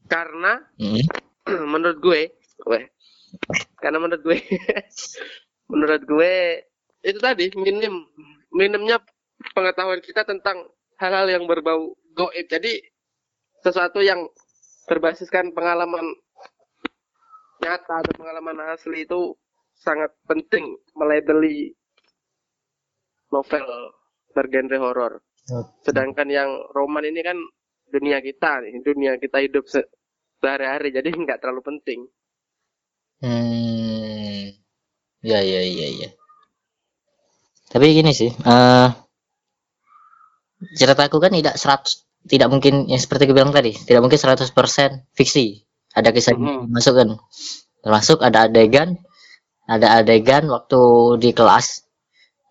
karena 0.10 0.62
Mm-mm. 0.82 1.06
menurut 1.74 1.98
gue, 2.02 2.22
gue 2.66 2.82
karena 3.78 3.98
menurut 4.02 4.22
gue, 4.26 4.38
menurut 5.72 6.02
gue 6.06 6.34
itu 7.06 7.20
tadi 7.22 7.54
minim 7.54 8.02
minimnya 8.50 8.98
pengetahuan 9.54 10.02
kita 10.02 10.26
tentang 10.26 10.66
hal-hal 10.98 11.30
yang 11.30 11.46
berbau 11.46 11.94
goib. 12.16 12.48
Jadi 12.50 12.80
sesuatu 13.62 14.00
yang 14.02 14.26
berbasiskan 14.88 15.52
pengalaman 15.52 16.06
nyata 17.64 18.04
atau 18.04 18.14
pengalaman 18.16 18.58
asli 18.74 19.04
itu 19.08 19.34
sangat 19.76 20.14
penting 20.30 20.78
melabeli 20.96 21.74
novel 23.34 23.66
bergenre 24.36 24.78
horor. 24.80 25.20
Sedangkan 25.86 26.28
yang 26.32 26.50
roman 26.74 27.06
ini 27.06 27.22
kan 27.24 27.38
dunia 27.90 28.20
kita 28.24 28.66
nih, 28.66 28.82
dunia 28.84 29.14
kita 29.22 29.40
hidup 29.46 29.66
se- 29.70 29.90
sehari-hari, 30.42 30.92
jadi 30.94 31.10
nggak 31.24 31.40
terlalu 31.42 31.64
penting. 31.66 32.00
Hmm. 33.22 34.54
Ya 35.26 35.40
ya 35.42 35.62
ya 35.66 35.88
ya. 36.06 36.10
Tapi 37.72 37.86
gini 37.98 38.12
sih, 38.16 38.32
eh 38.32 38.90
ceritaku 40.80 41.18
kan 41.24 41.34
tidak 41.34 41.56
100 41.58 42.05
tidak 42.26 42.50
mungkin 42.50 42.90
yang 42.90 42.98
seperti 43.02 43.30
gue 43.30 43.36
bilang 43.38 43.54
tadi, 43.54 43.74
tidak 43.74 44.02
mungkin 44.02 44.18
100% 44.18 45.06
fiksi. 45.14 45.62
Ada 45.96 46.12
kisah 46.12 46.36
Mhm. 46.36 46.74
masuk 46.74 46.94
kan. 46.98 47.10
Termasuk 47.86 48.20
ada 48.26 48.50
adegan 48.50 48.98
ada 49.66 49.98
adegan 49.98 50.46
waktu 50.46 50.82
di 51.18 51.34
kelas 51.34 51.82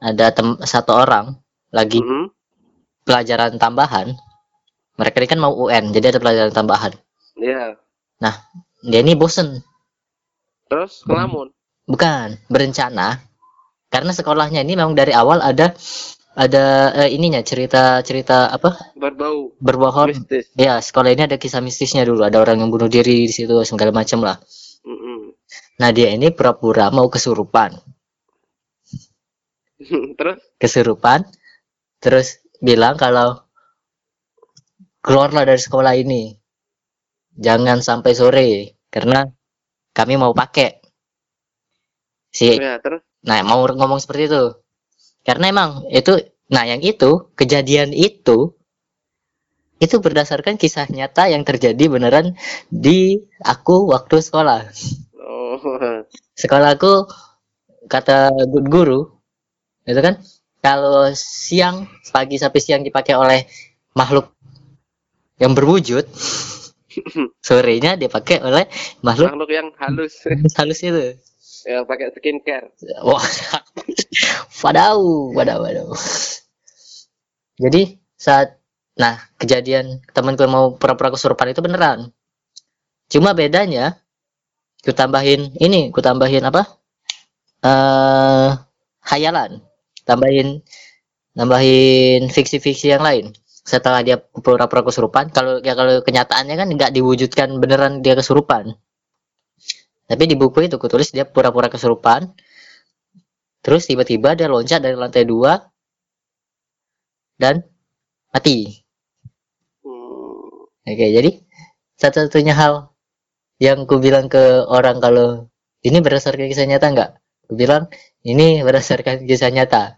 ada 0.02 0.34
tem 0.34 0.58
satu 0.62 0.94
orang 0.94 1.38
lagi 1.70 2.02
Mhm. 2.02 2.30
pelajaran 3.06 3.58
tambahan. 3.58 4.14
Mereka 4.94 5.18
ini 5.22 5.28
kan 5.28 5.40
mau 5.42 5.50
UN, 5.54 5.90
jadi 5.90 6.14
ada 6.14 6.18
pelajaran 6.22 6.54
tambahan. 6.54 6.92
Iya. 7.34 7.78
Dia 8.84 9.00
ini 9.00 9.16
bosen, 9.18 9.64
Terus 10.70 11.02
ngelamun. 11.08 11.50
bukan 11.88 12.36
berencana 12.46 13.20
karena 13.88 14.12
sekolahnya 14.12 14.60
ini 14.60 14.76
memang 14.76 14.92
dari 14.94 15.10
awal 15.16 15.40
ada 15.40 15.72
ada 16.34 16.64
eh, 17.04 17.10
ininya 17.16 17.40
cerita-cerita 17.50 18.50
apa 18.56 18.70
Berbau 18.98 19.54
berbohong. 19.66 20.10
mistis. 20.10 20.44
Ya, 20.58 20.74
sekolah 20.82 21.10
ini 21.14 21.22
ada 21.28 21.38
kisah 21.42 21.62
mistisnya 21.62 22.02
dulu, 22.08 22.22
ada 22.26 22.38
orang 22.42 22.56
yang 22.62 22.70
bunuh 22.74 22.90
diri 22.90 23.26
di 23.30 23.34
situ 23.34 23.54
segala 23.70 23.90
macam 23.94 24.20
lah. 24.26 24.36
Mhm. 24.84 25.18
Nah, 25.80 25.90
dia 25.96 26.08
ini 26.16 26.28
pura-pura 26.34 26.86
mau 26.96 27.06
kesurupan. 27.14 27.70
Terus 30.18 30.38
Kesurupan 30.60 31.20
terus 32.02 32.28
bilang 32.62 32.94
kalau 32.98 33.28
keluarlah 35.04 35.44
dari 35.48 35.60
sekolah 35.66 35.94
ini. 36.04 36.22
Jangan 37.46 37.78
sampai 37.88 38.12
sore 38.20 38.48
karena 38.94 39.20
kami 39.96 40.14
mau 40.22 40.32
pakai. 40.40 40.70
Si 42.36 42.46
ya 42.60 42.74
terus 42.84 43.02
Nah, 43.28 43.40
mau 43.48 43.64
ngomong 43.64 44.00
seperti 44.02 44.22
itu. 44.28 44.44
Karena 45.26 45.44
emang 45.52 45.70
itu, 46.00 46.12
nah 46.54 46.64
yang 46.70 46.80
itu, 46.92 47.10
kejadian 47.38 47.90
itu, 48.08 48.38
itu 49.84 49.96
berdasarkan 50.04 50.54
kisah 50.62 50.86
nyata 50.90 51.30
yang 51.30 51.42
terjadi 51.46 51.84
beneran 51.90 52.26
di 52.70 52.98
aku 53.44 53.76
waktu 53.92 54.16
sekolah. 54.26 54.60
oh 55.18 56.04
Sekolahku, 56.40 56.92
kata 57.92 58.18
gu- 58.52 58.66
guru, 58.74 59.00
itu 59.90 60.00
kan, 60.06 60.14
kalau 60.64 61.10
siang, 61.16 61.76
pagi 62.14 62.36
sampai 62.42 62.60
siang 62.64 62.82
dipakai 62.88 63.14
oleh 63.18 63.40
makhluk 63.98 64.26
yang 65.38 65.52
berwujud, 65.54 66.04
sorenya 67.46 67.98
dipakai 67.98 68.38
oleh 68.42 68.64
makhluk 69.02 69.34
makhluk 69.34 69.50
yang 69.50 69.68
halus 69.80 70.14
halus 70.58 70.80
itu. 70.82 71.04
ya 71.64 71.80
pakai 71.88 72.12
skincare. 72.12 72.68
Wah, 73.04 73.24
wadau, 74.64 75.00
wadau, 75.36 75.58
wadau. 75.64 75.88
Jadi 77.62 77.82
saat, 78.24 78.48
nah 79.00 79.14
kejadian 79.40 79.86
temanku 80.14 80.44
mau 80.54 80.66
pura-pura 80.80 81.10
kesurupan 81.14 81.50
itu 81.52 81.60
beneran. 81.66 81.98
Cuma 83.12 83.30
bedanya, 83.40 83.84
ku 84.84 84.92
tambahin 85.00 85.42
ini, 85.66 85.80
ku 85.94 86.00
tambahin 86.06 86.44
apa? 86.50 86.62
eh 87.70 88.50
hayalan, 89.10 89.52
tambahin, 90.08 90.48
nambahin 91.38 92.22
fiksi-fiksi 92.36 92.86
yang 92.94 93.04
lain. 93.08 93.26
Setelah 93.72 94.00
dia 94.06 94.16
pura-pura 94.44 94.82
kesurupan, 94.88 95.24
kalau 95.36 95.54
ya 95.68 95.74
kalau 95.78 95.94
kenyataannya 96.06 96.54
kan 96.60 96.68
nggak 96.76 96.92
diwujudkan 96.96 97.48
beneran 97.62 97.94
dia 98.04 98.14
kesurupan. 98.20 98.64
Tapi 100.04 100.24
di 100.28 100.36
buku 100.36 100.68
itu 100.68 100.76
kutulis 100.76 101.08
dia 101.16 101.24
pura-pura 101.24 101.68
kesurupan, 101.72 102.28
Terus 103.64 103.88
tiba-tiba 103.88 104.36
dia 104.36 104.46
loncat 104.46 104.84
dari 104.84 104.92
lantai 104.92 105.24
dua 105.24 105.56
dan 107.40 107.64
mati. 108.28 108.84
Hmm. 109.80 110.68
Oke, 110.84 111.06
jadi 111.16 111.30
satu-satunya 111.96 112.52
hal 112.52 112.92
yang 113.62 113.88
ku 113.88 113.96
bilang 113.98 114.28
ke 114.28 114.68
orang 114.68 115.00
kalau 115.00 115.48
ini 115.80 115.98
berdasarkan 116.04 116.46
kisah 116.46 116.68
nyata 116.68 116.86
nggak? 116.92 117.10
Ku 117.48 117.56
bilang 117.56 117.88
ini 118.20 118.60
berdasarkan 118.60 119.24
kisah 119.24 119.48
nyata. 119.48 119.96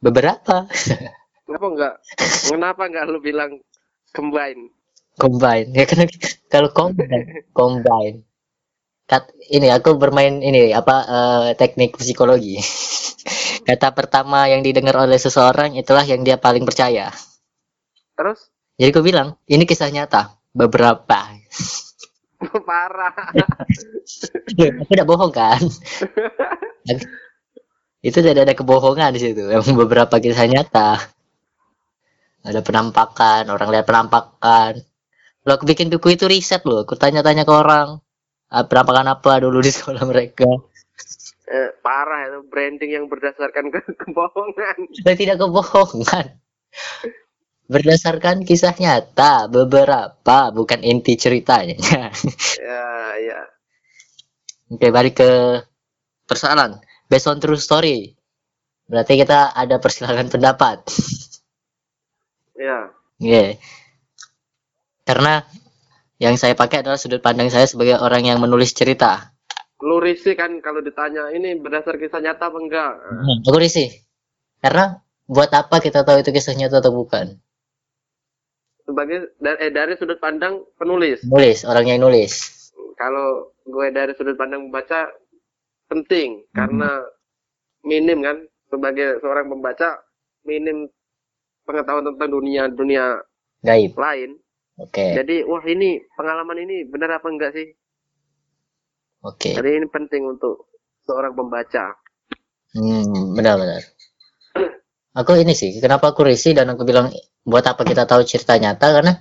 Beberapa 0.00 0.64
Kenapa 1.44 1.66
enggak? 1.68 1.94
Kenapa 2.48 2.82
enggak 2.88 3.04
lu 3.12 3.20
bilang 3.20 3.60
combine? 4.16 4.72
combine. 5.18 5.68
Ya 5.74 5.84
kan 5.86 6.06
kalau 6.52 6.70
combine, 6.74 7.46
combine. 7.54 8.26
Kat, 9.04 9.28
ini 9.52 9.68
aku 9.68 10.00
bermain 10.00 10.40
ini 10.40 10.72
apa 10.72 10.96
eh, 11.04 11.48
teknik 11.60 12.00
psikologi. 12.00 12.56
Kata 13.68 13.92
pertama 13.92 14.48
yang 14.48 14.64
didengar 14.64 14.96
oleh 14.96 15.20
seseorang 15.20 15.76
itulah 15.76 16.04
yang 16.04 16.24
dia 16.24 16.40
paling 16.40 16.64
percaya. 16.64 17.12
Terus 18.16 18.48
Jadi 18.74 18.90
aku 18.90 19.02
bilang, 19.06 19.38
ini 19.46 19.64
kisah 19.68 19.92
nyata. 19.92 20.34
Beberapa. 20.50 21.30
parah. 22.68 23.14
aku 24.80 24.90
tidak 24.92 25.08
bohong 25.08 25.32
kan? 25.32 25.62
itu 28.04 28.18
tidak 28.20 28.44
ada 28.44 28.54
kebohongan 28.56 29.16
di 29.16 29.20
situ. 29.20 29.48
Memang 29.48 29.76
beberapa 29.78 30.20
kisah 30.20 30.44
nyata. 30.44 31.00
Ada 32.44 32.60
penampakan, 32.60 33.48
orang 33.48 33.72
lihat 33.72 33.88
penampakan. 33.88 34.84
Lo 35.48 35.56
aku 35.56 35.64
bikin 35.64 35.88
buku 35.88 36.12
itu 36.12 36.28
riset 36.28 36.60
loh. 36.68 36.84
Aku 36.84 36.96
tanya-tanya 37.00 37.48
ke 37.48 37.52
orang. 37.52 38.03
Penampakan 38.62 39.10
apa 39.10 39.42
dulu 39.42 39.58
di 39.58 39.74
sekolah 39.74 40.06
mereka. 40.06 40.46
Eh, 41.44 41.70
parah 41.84 42.24
itu 42.30 42.40
branding 42.48 42.90
yang 42.94 43.06
berdasarkan 43.10 43.68
ke 43.68 43.80
kebohongan. 44.00 44.76
Tidak 45.02 45.36
kebohongan. 45.36 46.40
Berdasarkan 47.68 48.46
kisah 48.46 48.72
nyata. 48.78 49.50
Beberapa. 49.52 50.54
Bukan 50.54 50.80
inti 50.80 51.18
ceritanya. 51.18 51.76
Ya, 52.60 52.86
ya. 53.20 53.40
Oke, 54.72 54.88
balik 54.88 55.20
ke 55.20 55.30
persoalan. 56.24 56.80
Based 57.12 57.28
on 57.28 57.42
true 57.42 57.60
story. 57.60 58.16
Berarti 58.88 59.20
kita 59.20 59.52
ada 59.52 59.76
persilangan 59.80 60.32
pendapat. 60.32 60.80
Ya. 62.56 62.94
Iya. 63.20 63.60
Karena 65.04 65.44
yang 66.22 66.38
saya 66.38 66.54
pakai 66.54 66.86
adalah 66.86 66.98
sudut 66.98 67.18
pandang 67.20 67.50
saya 67.50 67.66
sebagai 67.66 67.98
orang 67.98 68.26
yang 68.26 68.38
menulis 68.38 68.70
cerita. 68.72 69.34
Lu 69.82 69.98
risih 70.00 70.38
kan 70.38 70.62
kalau 70.64 70.80
ditanya 70.80 71.28
ini 71.34 71.58
berdasar 71.58 71.98
kisah 71.98 72.22
nyata 72.22 72.48
apa 72.48 72.58
enggak? 72.62 72.92
Hmm, 73.04 73.36
aku 73.44 73.58
risih. 73.58 73.90
Karena 74.62 74.96
buat 75.28 75.50
apa 75.52 75.82
kita 75.82 76.06
tahu 76.06 76.22
itu 76.24 76.30
kisah 76.32 76.56
nyata 76.56 76.80
atau 76.80 76.94
bukan? 76.94 77.36
Sebagai 78.84 79.32
da- 79.40 79.60
eh, 79.60 79.72
dari 79.72 79.96
sudut 79.96 80.16
pandang 80.20 80.60
penulis. 80.76 81.24
Nulis, 81.24 81.64
orang 81.64 81.84
yang 81.88 82.00
nulis. 82.00 82.32
Kalau 82.94 83.52
gue 83.64 83.86
dari 83.90 84.12
sudut 84.14 84.36
pandang 84.38 84.68
membaca 84.68 85.08
penting 85.88 86.44
karena 86.54 87.04
minim 87.84 88.24
kan 88.24 88.36
sebagai 88.72 89.20
seorang 89.20 89.52
pembaca 89.52 90.00
minim 90.48 90.88
pengetahuan 91.64 92.04
tentang 92.08 92.30
dunia 92.32 92.62
dunia 92.72 93.04
Gaib. 93.64 93.96
lain. 93.96 94.36
Oke. 94.74 95.14
Jadi 95.14 95.46
wah 95.46 95.62
ini 95.62 96.02
pengalaman 96.18 96.58
ini 96.66 96.82
benar 96.90 97.22
apa 97.22 97.30
enggak 97.30 97.54
sih? 97.54 97.68
Oke. 99.22 99.54
Jadi 99.54 99.70
ini 99.80 99.86
penting 99.86 100.26
untuk 100.26 100.68
seorang 101.06 101.32
pembaca. 101.32 101.94
Hmm, 102.74 103.38
benar-benar. 103.38 103.82
Aku 105.14 105.38
ini 105.38 105.54
sih, 105.54 105.70
kenapa 105.78 106.10
aku 106.10 106.26
risih 106.26 106.58
dan 106.58 106.74
aku 106.74 106.82
bilang 106.82 107.06
buat 107.46 107.62
apa 107.62 107.86
kita 107.86 108.02
tahu 108.02 108.26
cerita 108.26 108.58
nyata 108.58 108.90
karena 108.90 109.14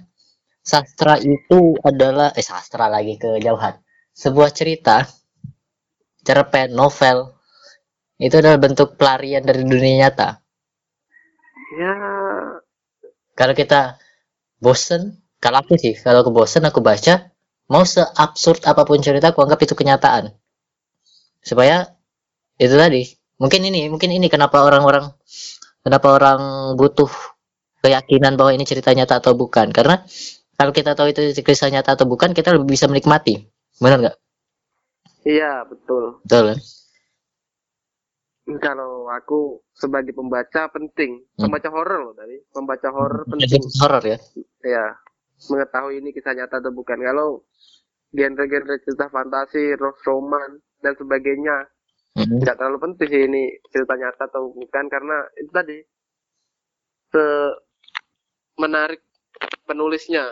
sastra 0.66 1.22
itu 1.22 1.78
adalah 1.86 2.34
eh 2.34 2.42
sastra 2.42 2.90
lagi 2.90 3.22
kejauhan. 3.22 3.78
Sebuah 4.18 4.50
cerita, 4.50 5.06
cerpen, 6.26 6.74
novel 6.74 7.38
itu 8.18 8.36
adalah 8.42 8.58
bentuk 8.58 8.98
pelarian 8.98 9.46
dari 9.46 9.62
dunia 9.62 10.10
nyata. 10.10 10.30
Ya, 11.78 11.94
Kalau 13.38 13.54
kita 13.58 13.98
bosen, 14.62 15.23
kalau 15.44 15.58
aku 15.60 15.74
sih, 15.84 15.94
kalau 16.00 16.24
aku 16.24 16.32
bosen 16.32 16.64
aku 16.64 16.80
baca, 16.80 17.14
mau 17.72 17.84
seabsurd 17.84 18.64
apa 18.64 18.82
pun 18.88 19.00
cerita 19.04 19.36
aku 19.36 19.44
anggap 19.44 19.60
itu 19.66 19.76
kenyataan. 19.76 20.32
Supaya 21.44 21.76
itu 22.56 22.76
tadi, 22.80 23.04
mungkin 23.42 23.62
ini, 23.68 23.92
mungkin 23.92 24.10
ini 24.16 24.28
kenapa 24.32 24.64
orang-orang 24.64 25.12
kenapa 25.84 26.08
orang 26.16 26.40
butuh 26.80 27.12
keyakinan 27.84 28.40
bahwa 28.40 28.56
ini 28.56 28.64
cerita 28.64 28.96
nyata 28.96 29.20
atau 29.20 29.36
bukan. 29.36 29.68
Karena 29.76 30.00
kalau 30.56 30.72
kita 30.72 30.96
tahu 30.96 31.12
itu 31.12 31.22
kisah 31.44 31.68
nyata 31.68 32.00
atau 32.00 32.08
bukan, 32.08 32.32
kita 32.32 32.56
lebih 32.56 32.80
bisa 32.80 32.88
menikmati. 32.88 33.44
Benar 33.84 34.00
nggak? 34.00 34.18
iya 35.28 35.64
betul. 35.68 36.20
Betul 36.24 36.56
kan? 36.56 36.60
Kalau 38.60 39.08
aku 39.08 39.64
sebagai 39.72 40.12
pembaca 40.12 40.68
penting, 40.68 41.24
Hmm. 41.40 41.48
pembaca 41.48 41.70
horor 41.72 42.00
loh 42.12 42.16
tadi, 42.16 42.36
pembaca 42.52 42.90
horor 42.92 43.24
penting. 43.28 43.64
Horor 43.80 44.04
ya. 44.04 44.18
Ya, 44.68 44.86
mengetahui 45.50 46.00
ini 46.00 46.10
kisah 46.16 46.34
nyata 46.36 46.60
atau 46.62 46.72
bukan. 46.72 47.00
Kalau 47.00 47.44
genre-genre 48.14 48.76
cerita 48.86 49.10
fantasi, 49.10 49.74
roman 50.06 50.62
dan 50.86 50.94
sebagainya. 50.96 51.58
Mm-mm. 52.14 52.46
Nggak 52.46 52.58
terlalu 52.62 52.78
penting 52.90 53.10
sih 53.10 53.24
ini 53.26 53.44
cerita 53.74 53.98
nyata 53.98 54.30
atau 54.30 54.54
bukan 54.54 54.86
karena 54.86 55.18
itu 55.42 55.50
tadi 55.50 55.78
se 57.10 57.26
menarik 58.62 59.02
penulisnya 59.66 60.30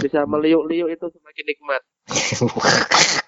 bisa 0.00 0.24
meliuk-liuk 0.24 0.88
itu 0.90 1.06
semakin 1.12 1.44
nikmat. 1.44 1.82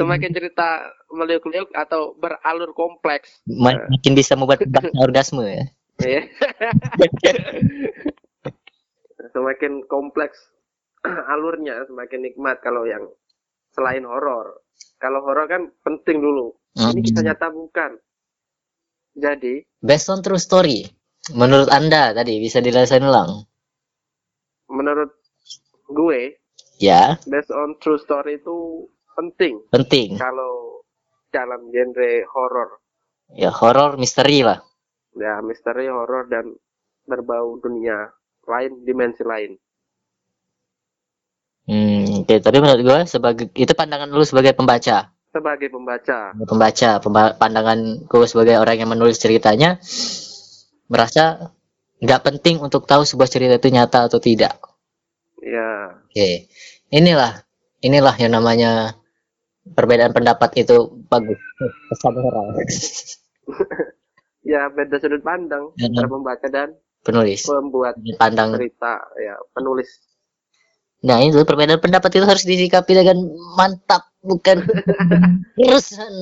Semakin 0.00 0.30
cerita 0.34 0.68
meliuk-liuk 1.10 1.70
atau 1.72 2.14
beralur 2.18 2.70
kompleks. 2.76 3.42
Ma- 3.46 3.88
makin 3.88 4.12
bisa 4.14 4.36
membuat 4.36 4.62
orgasme 5.04 5.42
ya. 5.46 5.64
Ya. 6.02 6.22
semakin 9.30 9.84
kompleks 9.86 10.36
alurnya 11.32 11.84
semakin 11.86 12.20
nikmat 12.22 12.58
kalau 12.60 12.84
yang 12.84 13.04
selain 13.72 14.04
horor. 14.04 14.60
Kalau 14.96 15.20
horor 15.22 15.46
kan 15.46 15.70
penting 15.80 16.20
dulu. 16.20 16.52
Ini 16.72 17.00
kisah 17.00 17.20
Hmm. 17.20 17.28
nyata 17.28 17.46
bukan. 17.50 17.90
Jadi 19.12 19.64
Based 19.80 20.08
on 20.08 20.20
true 20.20 20.38
story. 20.38 20.86
Menurut 21.30 21.68
Anda 21.68 22.10
tadi 22.12 22.38
bisa 22.38 22.58
dijelaskan 22.58 23.02
ulang? 23.02 23.30
menurut 24.70 25.10
gue 25.90 26.38
Ya, 26.78 27.18
based 27.26 27.50
on 27.50 27.74
true 27.76 27.98
story 27.98 28.38
itu 28.38 28.86
penting 29.12 29.58
penting. 29.68 30.14
kalau 30.16 30.80
dalam 31.28 31.68
genre 31.68 32.10
horor. 32.30 32.78
Ya, 33.30 33.50
horor 33.50 33.98
misteri 33.98 34.40
lah. 34.40 34.62
Ya 35.16 35.42
misteri 35.42 35.86
horor 35.90 36.26
dan 36.30 36.54
berbau 37.06 37.58
dunia 37.58 38.10
lain, 38.46 38.84
dimensi 38.86 39.22
lain. 39.26 39.58
Hmm, 41.70 42.26
oke. 42.26 42.34
Tapi 42.42 42.58
menurut 42.58 42.82
gue 42.82 42.98
sebagai 43.06 43.46
itu 43.54 43.72
pandangan 43.76 44.10
lu 44.10 44.24
sebagai 44.26 44.52
pembaca. 44.58 45.12
Sebagai 45.30 45.70
pembaca, 45.70 46.34
Pembaca, 46.34 46.98
pemba- 46.98 47.34
pandanganku 47.38 48.26
sebagai 48.26 48.58
orang 48.58 48.82
yang 48.82 48.90
menulis 48.90 49.14
ceritanya 49.22 49.78
merasa 50.90 51.54
nggak 52.02 52.22
penting 52.26 52.58
untuk 52.58 52.82
tahu 52.90 53.06
sebuah 53.06 53.30
cerita 53.30 53.54
itu 53.60 53.70
nyata 53.70 54.10
atau 54.10 54.18
tidak. 54.18 54.58
ya 55.42 55.70
Oke. 56.10 56.50
Inilah 56.90 57.46
inilah 57.86 58.14
yang 58.18 58.32
namanya 58.34 58.98
perbedaan 59.76 60.12
pendapat 60.16 60.50
itu 60.58 60.76
bagus. 61.06 61.38
Pesan 61.90 62.14
moral. 62.18 62.46
ya 64.44 64.68
beda 64.72 64.96
sudut 65.00 65.20
pandang 65.20 65.72
Ya, 65.76 65.88
antara 65.88 66.08
pembaca 66.08 66.46
dan 66.48 66.76
Penulis. 67.00 67.48
pembuat 67.48 67.96
Pandang 68.20 68.60
cerita, 68.60 69.00
ya 69.16 69.40
penulis. 69.56 69.88
Nah 71.00 71.24
itu 71.24 71.40
perbedaan 71.48 71.80
pendapat 71.80 72.12
itu 72.12 72.26
harus 72.28 72.44
disikapi 72.44 72.92
dengan 72.92 73.24
mantap 73.56 74.12
bukan 74.20 74.60
urusan. 75.64 76.12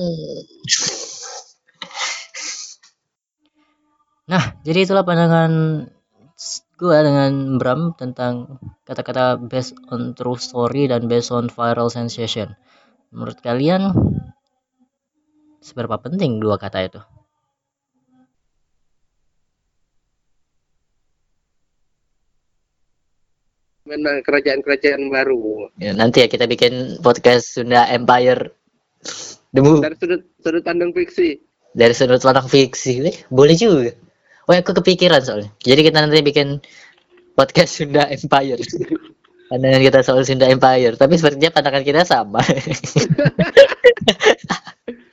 Nah 4.31 4.55
jadi 4.63 4.87
itulah 4.87 5.03
pandangan 5.03 5.51
gue 6.79 6.97
dengan 7.03 7.59
Bram 7.59 7.91
tentang 7.99 8.55
kata-kata 8.87 9.35
based 9.35 9.75
on 9.91 10.15
true 10.15 10.39
story 10.39 10.87
dan 10.87 11.11
based 11.11 11.35
on 11.35 11.51
viral 11.51 11.91
sensation. 11.91 12.55
Menurut 13.11 13.43
kalian 13.43 13.91
seberapa 15.59 15.99
penting 15.99 16.39
dua 16.39 16.55
kata 16.55 16.87
itu? 16.87 17.01
Kerajaan-kerajaan 23.97 25.01
baru. 25.09 25.73
Ya, 25.81 25.91
nanti 25.97 26.21
ya 26.21 26.27
kita 26.29 26.45
bikin 26.45 27.01
podcast 27.01 27.57
Sunda 27.57 27.89
Empire. 27.89 28.53
Demu. 29.49 29.81
Dari 29.81 29.97
sudut 29.97 30.21
sudut 30.45 30.61
pandang 30.61 30.93
fiksi. 30.93 31.41
dari 31.73 31.93
sudut 31.97 32.21
pandang 32.21 32.45
fiksi. 32.45 33.01
Eh, 33.01 33.17
boleh 33.33 33.57
juga. 33.57 33.93
Oh 34.49 34.53
aku 34.53 34.73
kepikiran 34.81 35.21
soalnya. 35.21 35.49
Jadi 35.61 35.81
kita 35.85 36.01
nanti 36.01 36.21
bikin 36.21 36.61
podcast 37.33 37.81
Sunda 37.81 38.05
Empire. 38.09 38.61
Pandangan 39.49 39.81
kita 39.81 39.99
soal 40.05 40.21
Sunda 40.25 40.45
Empire. 40.45 40.93
Tapi 40.93 41.13
sepertinya 41.17 41.49
pandangan 41.49 41.81
kita 41.81 42.05
sama 42.05 42.37